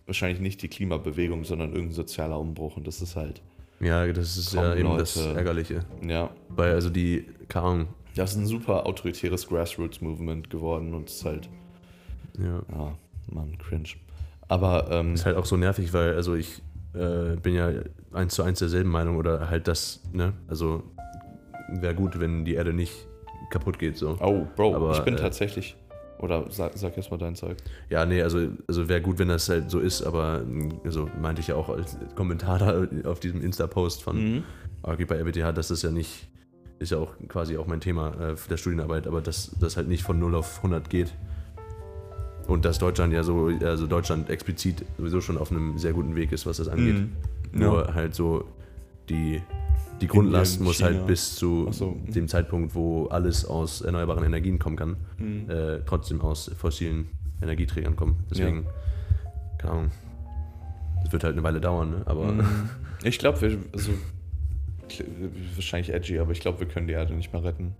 [0.07, 2.77] wahrscheinlich nicht die Klimabewegung, sondern irgendein sozialer Umbruch.
[2.77, 3.43] Und das ist halt,
[3.81, 5.35] ja, das ist ja eben das Leute.
[5.39, 5.85] Ärgerliche.
[6.07, 11.17] ja, Weil also die, keine Ahnung, das ist ein super autoritäres Grassroots-Movement geworden und es
[11.17, 11.49] ist halt,
[12.39, 12.63] ja.
[12.73, 12.97] ja,
[13.33, 13.89] Mann, cringe.
[14.51, 16.61] Aber, ähm, Ist halt auch so nervig, weil also ich
[16.93, 17.71] äh, bin ja
[18.13, 20.33] eins zu eins derselben Meinung oder halt das, ne?
[20.49, 20.83] Also
[21.69, 22.93] wäre gut, wenn die Erde nicht
[23.51, 24.17] kaputt geht so.
[24.21, 25.77] oh, Bro, Aber, ich bin äh, tatsächlich,
[26.19, 27.57] oder sag, sag erst mal dein Zeug.
[27.91, 31.41] Ja, nee, also, also wäre gut, wenn das halt so ist, aber mh, also meinte
[31.41, 32.59] ich ja auch als Kommentar
[33.05, 34.45] da auf diesem Insta-Post von Mhm.
[34.83, 36.29] AG bei RWTH, dass das ja nicht,
[36.81, 40.03] ist ja auch quasi auch mein Thema äh, der Studienarbeit, aber dass das halt nicht
[40.03, 41.15] von 0 auf 100 geht.
[42.51, 46.33] Und dass Deutschland ja so, also Deutschland explizit sowieso schon auf einem sehr guten Weg
[46.33, 46.97] ist, was das angeht.
[46.97, 47.11] Mhm.
[47.53, 48.45] Nur halt so
[49.09, 49.41] die,
[50.01, 50.91] die Grundlast Indien, muss China.
[50.91, 51.97] halt bis zu so.
[52.09, 55.49] dem Zeitpunkt, wo alles aus erneuerbaren Energien kommen kann, Mhm.
[55.51, 57.09] äh, trotzdem aus fossilen
[57.41, 58.17] Energieträgern kommen.
[58.31, 58.67] Deswegen,
[59.59, 59.91] keine Ahnung.
[61.05, 62.03] Das wird halt eine Weile dauern, ne?
[62.07, 62.45] aber Mhm.
[63.05, 63.93] Ich glaube, wir, also,
[65.55, 67.75] wahrscheinlich edgy, aber ich glaube, wir können die Erde nicht mehr retten.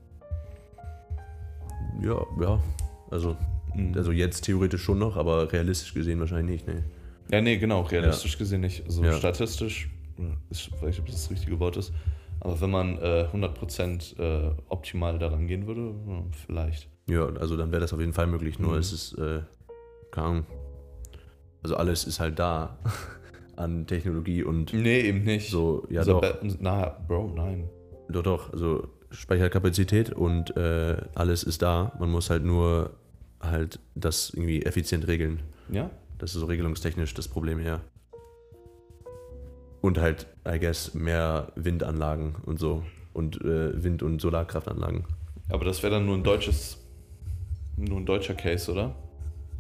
[2.03, 2.63] ja, ja.
[3.11, 3.37] Also,
[3.75, 3.95] Mhm.
[3.97, 6.85] also jetzt theoretisch schon noch, aber realistisch gesehen wahrscheinlich nicht, ne?
[7.31, 8.85] Ja, nee, genau, realistisch gesehen nicht.
[8.87, 9.13] Also Ja.
[9.13, 9.89] statistisch,
[10.51, 11.93] ist, weiß nicht, ob das das richtige Wort ist,
[12.41, 16.89] aber wenn man äh, 100% äh, optimal daran gehen würde, ja, vielleicht.
[17.09, 18.79] Ja, also dann wäre das auf jeden Fall möglich, nur Mhm.
[18.79, 19.41] es ist, äh,
[20.11, 20.47] keine Ahnung.
[21.63, 22.79] Also alles ist halt da
[23.57, 25.51] an Technologie und Nee, eben nicht.
[25.51, 26.35] so, ja Also, doch.
[26.61, 27.69] Na, Bro, nein.
[28.09, 31.93] Doch, doch, also Speicherkapazität und äh, alles ist da.
[31.99, 32.91] Man muss halt nur
[33.41, 35.41] halt das irgendwie effizient regeln.
[35.71, 35.91] Ja?
[36.19, 37.81] Das ist so regelungstechnisch das Problem her.
[39.81, 42.83] Und halt, I guess, mehr Windanlagen und so.
[43.13, 45.05] Und äh, Wind- und Solarkraftanlagen.
[45.49, 46.79] Aber das wäre dann nur ein deutsches,
[47.77, 48.95] nur ein deutscher Case, oder?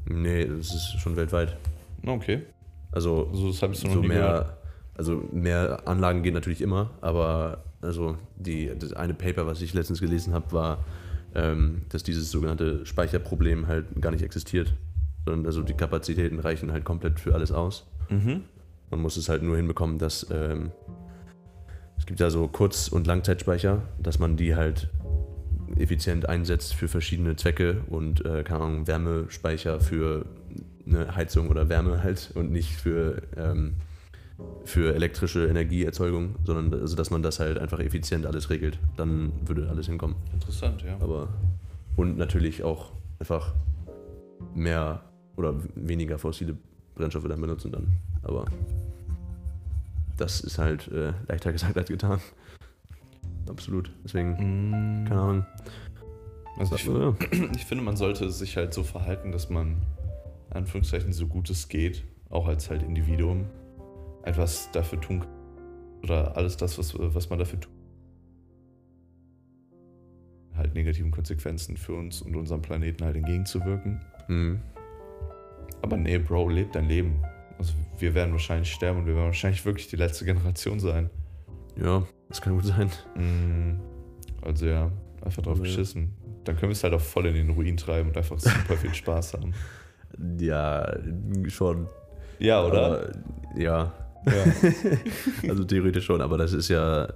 [0.06, 1.56] Nee, das ist schon weltweit.
[2.06, 2.42] Okay.
[2.92, 4.08] Also Also das habe ich so so gehört.
[4.08, 4.58] mehr,
[4.94, 10.00] also mehr Anlagen gehen natürlich immer, aber also die, das eine Paper, was ich letztens
[10.00, 10.84] gelesen habe, war,
[11.32, 14.74] dass dieses sogenannte Speicherproblem halt gar nicht existiert.
[15.24, 17.86] Sondern also die Kapazitäten reichen halt komplett für alles aus.
[18.08, 18.42] Mhm.
[18.90, 20.72] Man muss es halt nur hinbekommen, dass ähm,
[21.98, 24.88] es gibt ja so Kurz- und Langzeitspeicher, dass man die halt
[25.76, 30.26] effizient einsetzt für verschiedene Zwecke und äh, keine Ahnung, Wärmespeicher für
[30.86, 33.74] eine Heizung oder Wärme halt und nicht für, ähm,
[34.64, 38.78] für elektrische Energieerzeugung, sondern also, dass man das halt einfach effizient alles regelt.
[38.96, 40.16] Dann würde alles hinkommen.
[40.32, 40.96] Interessant, ja.
[41.00, 41.28] Aber
[41.96, 43.54] und natürlich auch einfach
[44.54, 45.02] mehr
[45.36, 46.56] oder weniger fossile
[46.94, 47.88] Brennstoffe dann benutzen dann.
[48.22, 48.44] Aber
[50.16, 52.20] das ist halt äh, leichter gesagt als getan.
[53.48, 53.90] Absolut.
[54.04, 54.32] Deswegen,
[55.02, 55.04] Mm.
[55.06, 55.46] keine Ahnung.
[56.58, 57.14] Also ich, Ja.
[57.56, 59.76] ich finde, man sollte sich halt so verhalten, dass man,
[60.50, 63.46] Anführungszeichen, so gut es geht, auch als halt Individuum,
[64.24, 65.28] etwas dafür tun kann.
[66.02, 67.72] Oder alles das, was, was man dafür tut.
[70.56, 74.00] Halt negativen Konsequenzen für uns und unseren Planeten halt entgegenzuwirken.
[74.28, 74.60] Mhm.
[75.82, 77.22] Aber nee, Bro, leb dein Leben.
[77.58, 81.08] Also wir werden wahrscheinlich sterben und wir werden wahrscheinlich wirklich die letzte Generation sein.
[81.76, 82.90] Ja, das kann gut sein.
[83.14, 83.80] Mm,
[84.42, 84.90] Also ja,
[85.22, 85.64] einfach drauf Ja.
[85.64, 86.14] geschissen.
[86.44, 88.94] Dann können wir es halt auch voll in den Ruin treiben und einfach super viel
[88.94, 89.52] Spaß haben.
[90.38, 90.94] Ja,
[91.48, 91.86] schon.
[92.38, 92.86] Ja, oder?
[92.86, 93.12] Aber,
[93.60, 93.92] ja,
[94.26, 95.48] ja.
[95.50, 97.08] also theoretisch schon, aber das ist ja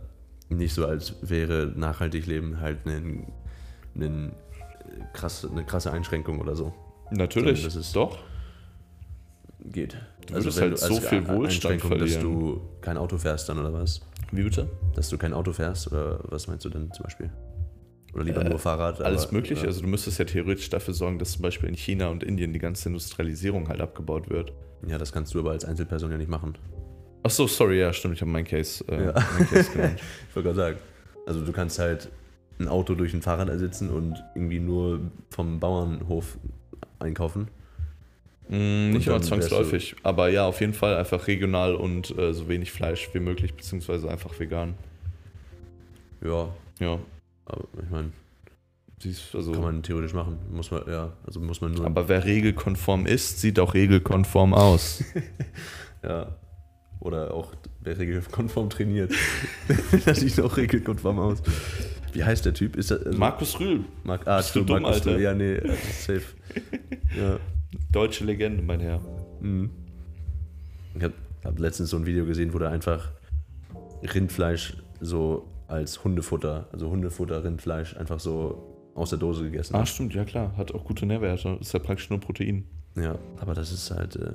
[0.48, 3.26] nicht so, als wäre nachhaltig Leben halt ein,
[3.96, 4.32] ein
[5.12, 6.72] krass, eine krasse Einschränkung oder so.
[7.10, 8.18] Natürlich, Das ist- doch.
[9.66, 9.96] Geht.
[10.26, 12.22] Du würdest halt so viel Wohlstand Einschränkung, dass verlieren.
[12.22, 14.02] du kein Auto fährst dann oder was?
[14.30, 14.68] Wie bitte?
[14.94, 17.30] Dass du kein Auto fährst oder was meinst du denn zum Beispiel?
[18.12, 19.00] Oder lieber Äh, nur Fahrrad?
[19.00, 19.62] Alles ja.
[19.66, 22.58] Also du müsstest ja theoretisch dafür sorgen, dass zum Beispiel in China und Indien die
[22.58, 24.52] ganze Industrialisierung halt abgebaut wird.
[24.86, 26.54] Ja, das kannst du aber als Einzelperson ja nicht machen.
[27.26, 28.14] Ach so, sorry, ja, stimmt.
[28.14, 29.12] Ich habe meinen Case, äh, Ja.
[29.12, 30.00] meinen Case genannt.
[30.28, 30.78] Ich wollte gerade sagen.
[31.26, 32.10] Also du kannst halt
[32.60, 36.36] ein Auto durch ein Fahrrad ersetzen und irgendwie nur vom Bauernhof
[36.98, 37.48] einkaufen.
[38.48, 42.72] Mm, nicht immer zwangsläufig, aber ja, auf jeden Fall einfach regional und äh, so wenig
[42.72, 44.74] Fleisch wie möglich, beziehungsweise einfach vegan.
[46.22, 46.98] Ja, Ja,
[47.46, 48.12] aber ich meine,
[49.32, 49.52] also.
[49.52, 50.38] kann man theoretisch machen.
[50.50, 51.86] Muss man, ja, also muss man nur.
[51.86, 55.02] aber wer regelkonform ist, sieht auch regelkonform aus.
[56.02, 56.34] ja.
[57.00, 57.52] Oder auch
[57.84, 59.12] regelkonform trainiert.
[60.04, 61.42] das sieht auch regelkonform aus.
[62.12, 62.76] Wie heißt der Typ?
[62.76, 65.16] Ist das, also, Markus Rühl, Mark, ah, bist du true, dumm, Markus Alter?
[65.16, 65.22] Rühl.
[65.22, 66.22] Ja, nee, äh, safe.
[67.18, 67.38] ja.
[67.92, 69.00] deutsche Legende, mein Herr.
[69.40, 69.70] Mhm.
[70.96, 73.10] Ich habe hab letztens so ein Video gesehen, wo der einfach
[74.14, 79.88] Rindfleisch so als Hundefutter, also Hundefutter, Rindfleisch, einfach so aus der Dose gegessen Ah, hat.
[79.88, 80.56] stimmt, ja klar.
[80.56, 81.58] Hat auch gute Nährwerte.
[81.60, 82.64] Ist ja praktisch nur Protein.
[82.96, 84.14] Ja, aber das ist halt.
[84.16, 84.30] Äh,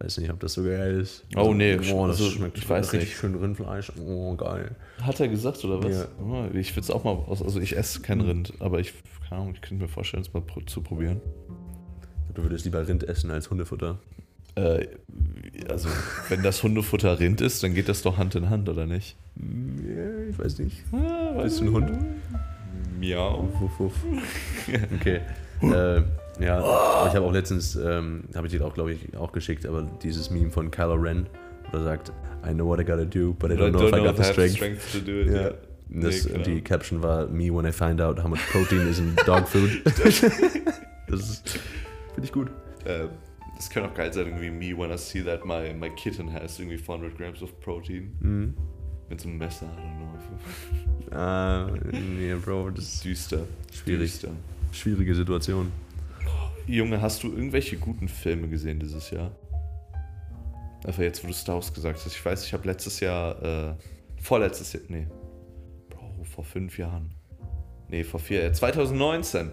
[0.00, 1.24] weiß nicht, ob das so geil ist.
[1.36, 3.18] Oh, nee, Oh, das also, schmeckt ich weiß richtig nicht.
[3.18, 3.92] schön Rindfleisch.
[4.04, 4.74] Oh, geil.
[5.02, 5.94] Hat er gesagt, oder was?
[5.94, 6.04] Ja.
[6.22, 7.42] Oh, ich würde es auch mal aus.
[7.42, 8.94] Also, ich esse kein Rind, aber ich,
[9.28, 11.20] keine Ahnung, ich könnte mir vorstellen, es mal zu probieren.
[12.34, 13.98] Du würdest lieber Rind essen als Hundefutter.
[14.54, 14.86] Äh,
[15.68, 15.88] also,
[16.28, 19.16] wenn das Hundefutter Rind ist, dann geht das doch Hand in Hand, oder nicht?
[19.36, 20.82] Ja, ich weiß nicht.
[20.92, 21.90] Ah, Bist du ein Hund?
[22.98, 23.48] Miau.
[23.58, 23.94] Wuff, wuff.
[25.00, 25.20] Okay.
[25.62, 26.02] äh,
[26.38, 29.66] ja, aber ich habe auch letztens, ähm, habe ich dir auch, glaube ich, auch geschickt,
[29.66, 31.26] aber dieses Meme von Kylo Ren,
[31.70, 32.12] wo er sagt,
[32.48, 34.58] I know what I gotta do, but I don't know if I got the strength.
[34.92, 35.26] to do it.
[35.28, 35.42] Ja.
[35.42, 35.50] Ja.
[35.92, 36.42] Das, Nee.
[36.44, 39.82] Die Caption war, me when I find out how much protein is in dog food.
[39.84, 41.58] das ist,
[42.14, 42.48] finde ich gut.
[42.84, 43.08] Äh,
[43.56, 46.58] das könnte auch geil sein, irgendwie me when I see that my, my kitten has
[46.60, 48.16] irgendwie 400 grams of protein.
[48.20, 48.54] Mhm.
[49.08, 49.96] Mit so einem Messer, I don't
[51.10, 51.16] know.
[51.16, 53.40] Ah, nee, Bro, das ist Düster.
[53.72, 54.12] Schwierig.
[54.12, 54.28] Düster.
[54.70, 55.72] schwierige Situation.
[56.70, 59.32] Junge, hast du irgendwelche guten Filme gesehen dieses Jahr?
[60.84, 62.06] Einfach jetzt, wo du Star Wars gesagt hast.
[62.14, 63.74] Ich weiß, ich habe letztes Jahr, äh,
[64.20, 65.06] vorletztes Jahr, nee,
[65.90, 67.14] Bro, vor fünf Jahren.
[67.88, 69.50] Nee, vor vier, äh, 2019,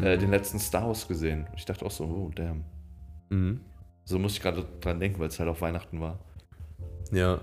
[0.00, 0.20] äh, Mhm.
[0.20, 1.46] den letzten Star Wars gesehen.
[1.56, 2.64] Ich dachte auch so, oh, damn.
[3.30, 3.60] Mhm.
[4.04, 6.18] So muss ich gerade dran denken, weil es halt auch Weihnachten war.
[7.12, 7.40] Ja,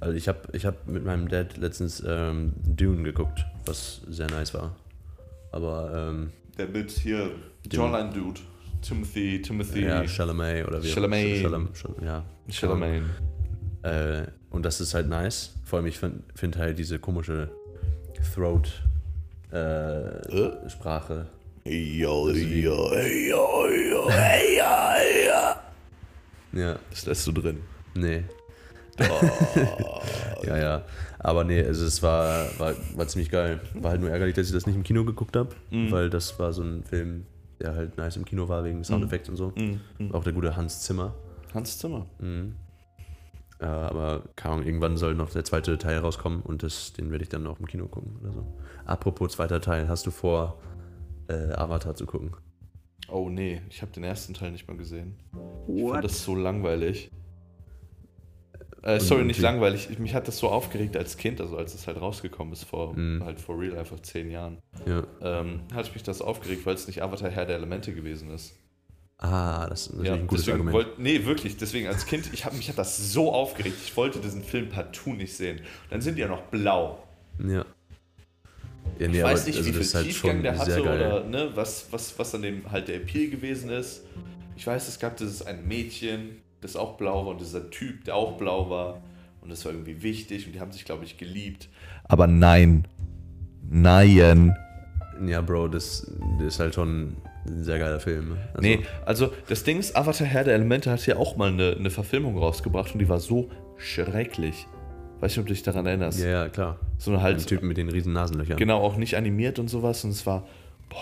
[0.00, 4.54] also ich habe ich hab mit meinem Dad letztens ähm, Dune geguckt, was sehr nice
[4.54, 4.76] war.
[5.52, 7.32] Aber ähm, Der mit hier,
[7.70, 8.40] Jawline Dude,
[8.82, 11.42] Timothy, Timothy, ja, Chalamet oder wie Chalamet.
[11.42, 12.24] Chalam, Chal ja.
[12.50, 13.02] Chalamet.
[13.82, 15.54] Äh, und das ist halt nice.
[15.64, 17.50] Vor allem, ich finde find halt diese komische
[18.34, 18.82] Throat
[19.52, 19.56] äh,
[24.56, 25.62] ja, ja.
[26.52, 27.60] Ja, Das lässt du drin.
[27.94, 28.24] nee.
[29.00, 30.00] Oh.
[30.46, 30.84] Ja, ja.
[31.18, 33.60] Aber nee, also es war, war, war ziemlich geil.
[33.74, 35.90] War halt nur ärgerlich, dass ich das nicht im Kino geguckt habe, Mhm.
[35.90, 37.26] weil das war so ein Film,
[37.60, 39.52] der halt nice im Kino war wegen Soundeffekten und so.
[39.56, 40.14] Mhm, mhm.
[40.14, 41.14] Auch der gute Hans Zimmer.
[41.54, 42.06] Hans Zimmer.
[42.18, 42.56] Mhm.
[43.60, 47.24] Äh, aber keine Ahnung, irgendwann soll noch der zweite Teil rauskommen und das, den werde
[47.24, 48.46] ich dann auch im Kino gucken oder so.
[48.84, 50.58] Apropos zweiter Teil, hast du vor,
[51.28, 52.32] äh, Avatar zu gucken?
[53.08, 55.16] Oh nee, ich habe den ersten Teil nicht mal gesehen.
[55.66, 57.10] Ich fand das so langweilig.
[58.88, 59.88] Äh, sorry, nicht langweilig.
[59.90, 62.96] Ich, mich hat das so aufgeregt als Kind, also als es halt rausgekommen ist, vor
[62.96, 63.22] Mhm.
[63.24, 64.58] halt vor real einfach zehn Jahren.
[64.86, 65.02] Ja.
[65.20, 68.54] Ähm, hat mich das aufgeregt, weil es nicht Avatar Herr der Elemente gewesen ist.
[69.18, 70.86] Ah, das ist natürlich Ja, ein gutes deswegen Argument.
[70.86, 71.56] wollt, nee, wirklich.
[71.56, 73.76] Deswegen als Kind, ich hab, mich hat das so aufgeregt.
[73.84, 75.60] Ich wollte diesen Film partout nicht sehen.
[75.90, 77.02] Dann sind die ja noch blau.
[77.44, 77.64] ja.
[78.98, 80.82] Ja, Ich nee, weiß aber, nicht, also wie viel halt Tiefgang der hatte geil.
[80.82, 84.02] oder ne, was, was, was an dem halt der Appeal gewesen ist.
[84.56, 88.16] Ich weiß, es gab dieses ein Mädchen, das auch blau war und dieser Typ, der
[88.16, 89.02] auch blau war.
[89.40, 91.68] Und das war irgendwie wichtig und die haben sich, glaube ich, geliebt.
[92.04, 92.86] Aber nein.
[93.70, 94.54] Nein.
[95.26, 97.16] Ja, Bro, das, das ist halt schon
[97.46, 98.36] ein sehr geiler Film.
[98.54, 101.76] Also, Nee, also das Ding ist, Avatar Herr der Elemente hat ja auch mal eine,
[101.78, 104.66] eine Verfilmung rausgebracht und die war so schrecklich.
[105.20, 106.20] Weiß nicht, ob du dich daran erinnerst.
[106.20, 106.78] Ja, ja, klar.
[106.98, 108.56] So eine Ein halt, Typen mit den riesen Nasenlöchern.
[108.56, 110.04] genau, auch nicht animiert und sowas.
[110.04, 110.46] Und es war,
[110.88, 110.98] boah.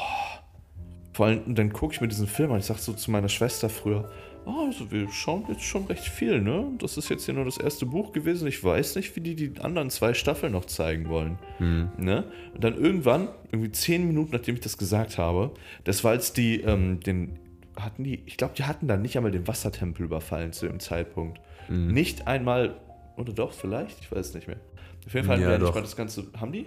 [1.17, 2.59] Vor allem, und dann gucke ich mir diesen Film an.
[2.59, 4.07] Ich sag so zu meiner Schwester früher,
[4.45, 6.67] oh, also wir schauen jetzt schon recht viel, ne?
[6.77, 8.47] Das ist jetzt hier nur das erste Buch gewesen.
[8.47, 11.39] Ich weiß nicht, wie die die anderen zwei Staffeln noch zeigen wollen.
[11.57, 11.89] Hm.
[11.97, 12.25] Ne?
[12.53, 15.53] Und dann irgendwann, irgendwie zehn Minuten nachdem ich das gesagt habe,
[15.85, 17.39] das war als die, ähm, den,
[17.77, 21.41] hatten die, ich glaube, die hatten dann nicht einmal den Wassertempel überfallen zu dem Zeitpunkt.
[21.69, 21.95] Hm.
[21.95, 22.77] Nicht einmal,
[23.17, 24.01] oder doch, vielleicht?
[24.03, 24.61] Ich weiß es nicht mehr.
[25.07, 25.75] Auf jeden Fall Ja, nicht doch.
[25.75, 26.67] mal das Ganze, haben die?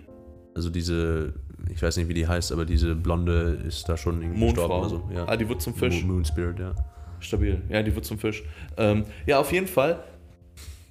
[0.55, 1.35] Also diese,
[1.73, 4.81] ich weiß nicht, wie die heißt, aber diese Blonde ist da schon irgendwie Mondfrau.
[4.81, 5.15] gestorben oder so.
[5.15, 5.27] Ja.
[5.27, 6.03] Ah, die wird zum Fisch.
[6.03, 6.73] Mo- Moon Spirit, ja.
[7.19, 7.61] Stabil.
[7.69, 8.43] Ja, die wird zum Fisch.
[8.77, 10.03] Ähm, ja, auf jeden Fall.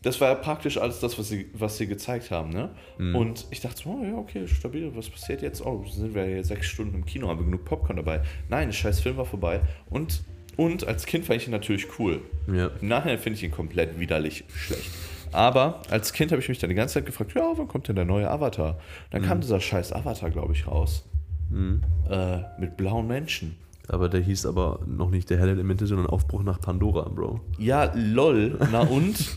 [0.03, 2.71] Das war ja praktisch alles das, was sie, was sie gezeigt haben, ne?
[2.99, 3.17] Mhm.
[3.17, 5.61] Und ich dachte so, oh ja, okay, stabil, was passiert jetzt?
[5.65, 8.23] Oh, sind wir ja sechs Stunden im Kino, haben wir genug Popcorn dabei.
[8.49, 9.61] Nein, der scheiß Film war vorbei.
[9.91, 10.23] Und,
[10.57, 12.21] und als Kind fand ich ihn natürlich cool.
[12.47, 12.71] Ja.
[12.81, 14.89] Im Nachhinein finde ich ihn komplett widerlich schlecht.
[15.33, 17.97] Aber als Kind habe ich mich dann die ganze Zeit gefragt, ja, wann kommt denn
[17.97, 18.79] der neue Avatar?
[19.11, 21.05] Dann kam dieser scheiß Avatar, glaube ich, raus.
[21.51, 21.83] Mhm.
[22.09, 23.57] Äh, mit blauen Menschen.
[23.89, 27.41] Aber der hieß aber noch nicht der helle Elemente, sondern Aufbruch nach Pandora, Bro.
[27.59, 28.59] Ja, lol.
[28.71, 29.17] Na und?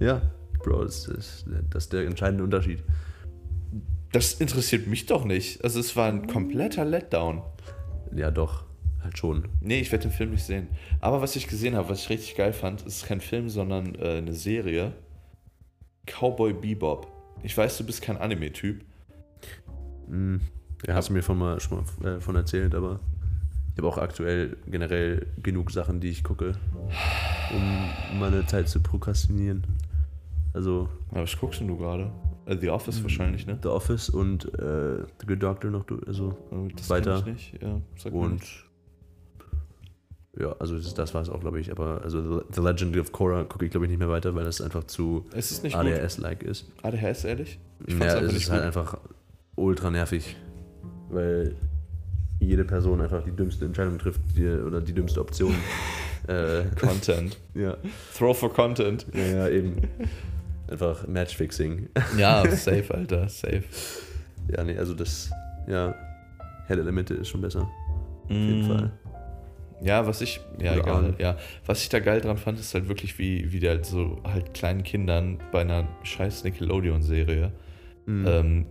[0.00, 0.22] Ja,
[0.62, 2.84] Bro, das ist, das ist der entscheidende Unterschied.
[4.12, 5.64] Das interessiert mich doch nicht.
[5.64, 7.42] Also es war ein kompletter Letdown.
[8.14, 8.62] Ja, doch,
[9.08, 9.48] halt schon.
[9.60, 10.68] Nee, ich werde den Film nicht sehen.
[11.00, 14.18] Aber was ich gesehen habe, was ich richtig geil fand, ist kein Film, sondern äh,
[14.18, 14.92] eine Serie.
[16.06, 17.06] Cowboy Bebop.
[17.42, 18.84] Ich weiß, du bist kein Anime-Typ.
[20.08, 20.40] Mhm.
[20.86, 23.00] Ja, hast du mir von mal, schon mal äh, von erzählt, aber
[23.72, 26.52] ich habe auch aktuell generell genug Sachen, die ich gucke,
[27.52, 29.64] um meine Zeit zu prokrastinieren.
[30.54, 32.10] Also Aber was guckst denn du gerade?
[32.46, 33.58] Äh, The Office wahrscheinlich, ne?
[33.62, 37.18] The Office und äh, The Good Doctor noch, also Äh, Das Weiter.
[37.18, 37.62] ich nicht.
[37.62, 38.64] Ja, sag und nichts.
[40.40, 41.70] Ja, also das, das war es auch, glaube ich.
[41.70, 44.60] Aber also The Legend of Korra gucke ich, glaube ich, nicht mehr weiter, weil das
[44.60, 45.26] einfach zu.
[45.34, 46.66] ADHS-like ist.
[46.82, 47.58] ADHS, ehrlich?
[47.86, 48.66] Ich Ja, es ist halt gut.
[48.66, 48.98] einfach
[49.56, 50.36] ultra nervig,
[51.10, 51.54] weil
[52.40, 55.54] jede Person einfach die dümmste Entscheidung trifft die, oder die dümmste Option.
[56.28, 57.36] äh, Content.
[57.54, 57.76] ja.
[58.16, 59.06] Throw for Content.
[59.12, 59.76] ja, ja, eben.
[60.68, 61.88] Einfach Matchfixing.
[62.16, 63.64] Ja, safe, Alter, safe.
[64.54, 65.30] ja, nee, also das,
[65.66, 65.94] ja,
[66.66, 67.62] Hell Elemente ist schon besser.
[67.62, 68.66] Auf jeden Mm.
[68.66, 68.92] Fall.
[69.80, 71.36] Ja, was ich, ja, Oder egal, ja.
[71.66, 74.52] Was ich da geil dran fand, ist halt wirklich, wie, wie die halt so halt
[74.54, 77.52] kleinen Kindern bei einer scheiß Nickelodeon-Serie
[78.06, 78.26] Mhm.
[78.26, 78.66] ähm,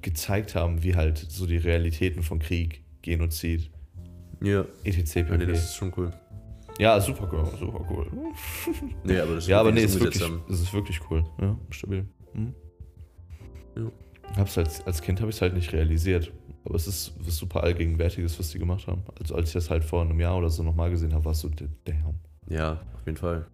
[0.00, 3.70] gezeigt haben, wie halt so die Realitäten von Krieg, Genozid,
[4.40, 5.16] ja, etc.
[5.16, 6.12] ja nee, das ist schon cool.
[6.78, 8.06] Ja, super cool, super cool.
[9.02, 11.24] Nee, aber das ist Ja, aber nee, ist wirklich, ist wirklich cool.
[11.40, 12.06] Ja, stabil.
[12.34, 12.54] Mhm.
[13.76, 13.82] Ja.
[14.36, 16.32] Hab's als, als Kind habe ich es halt nicht realisiert.
[16.64, 19.02] Aber es ist was super allgegenwärtiges, was die gemacht haben.
[19.20, 21.40] Also als ich das halt vor einem Jahr oder so nochmal gesehen habe, war es
[21.40, 21.50] so,
[21.84, 22.14] damn.
[22.48, 23.46] Ja, auf jeden Fall.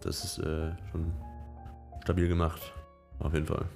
[0.00, 1.12] Das ist äh, schon
[2.02, 2.60] stabil gemacht.
[3.20, 3.66] Auf jeden Fall.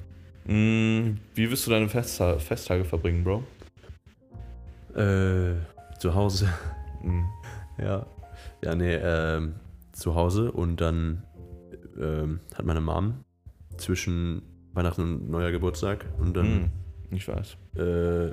[0.47, 3.45] Mm, wie wirst du deine Festta Festtage verbringen, Bro?
[4.95, 5.55] Äh,
[5.99, 6.49] zu Hause.
[7.03, 7.25] Mm.
[7.77, 8.07] Ja.
[8.63, 9.57] Ja, nee, ähm,
[9.93, 11.23] zu Hause und dann
[12.01, 13.25] ähm, hat meine Mom
[13.77, 14.41] zwischen
[14.75, 16.71] Weihnachten und neuer Geburtstag und dann, Mm.
[17.15, 17.57] Ich weiß.
[17.77, 18.33] äh,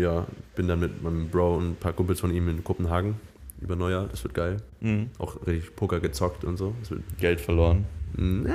[0.00, 3.16] ja, bin dann mit meinem Bro und ein paar Kumpels von ihm in Kopenhagen
[3.60, 4.06] über Neujahr.
[4.08, 4.58] Das wird geil.
[4.80, 5.04] Mm.
[5.18, 6.74] Auch richtig Poker gezockt und so.
[7.18, 7.86] Geld verloren.
[8.16, 8.54] na,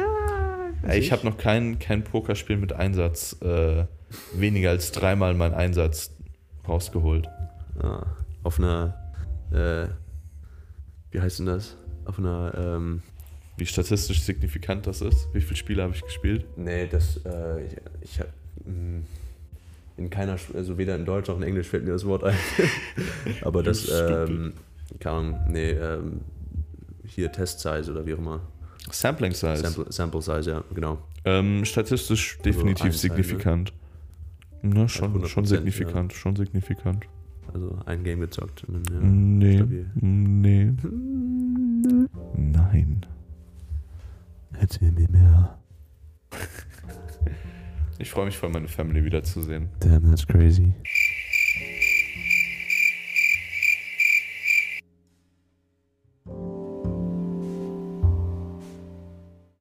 [0.84, 3.86] Ey, ich habe noch kein, kein Pokerspiel mit Einsatz, äh,
[4.34, 6.12] weniger als dreimal meinen Einsatz
[6.68, 7.28] rausgeholt.
[7.80, 8.06] Ah,
[8.44, 8.96] auf einer,
[9.52, 9.88] äh,
[11.12, 11.76] wie heißt denn das?
[12.06, 13.02] Auf einer, ähm,
[13.62, 15.28] wie statistisch signifikant das ist?
[15.34, 16.46] Wie viele Spiele habe ich gespielt?
[16.58, 18.32] Nee, das, äh, ich, ich habe
[18.66, 19.06] mm,
[19.98, 22.36] in keiner, also weder in Deutsch noch in Englisch fällt mir das Wort ein.
[23.44, 24.54] Aber das, ähm,
[25.00, 26.22] keine Ahnung, nee, ähm,
[27.06, 28.42] hier Test Size oder wie auch immer.
[28.90, 29.58] Sampling Size.
[29.58, 30.98] Sample, Sample Size, ja, genau.
[31.24, 33.74] Ähm, statistisch also definitiv signifikant.
[34.64, 34.80] Teil, ne?
[34.80, 36.18] Na, schon, schon signifikant, ja.
[36.18, 37.06] schon signifikant.
[37.54, 38.64] Also ein Game gezockt.
[38.68, 39.58] Ja, nee.
[39.58, 39.86] Stabil.
[40.02, 40.72] Nee.
[42.36, 43.06] Nein.
[44.60, 45.58] Erzähl mir mehr.
[48.00, 49.70] Ich freue mich voll, meine Family wiederzusehen.
[49.80, 50.74] Damn, that's crazy.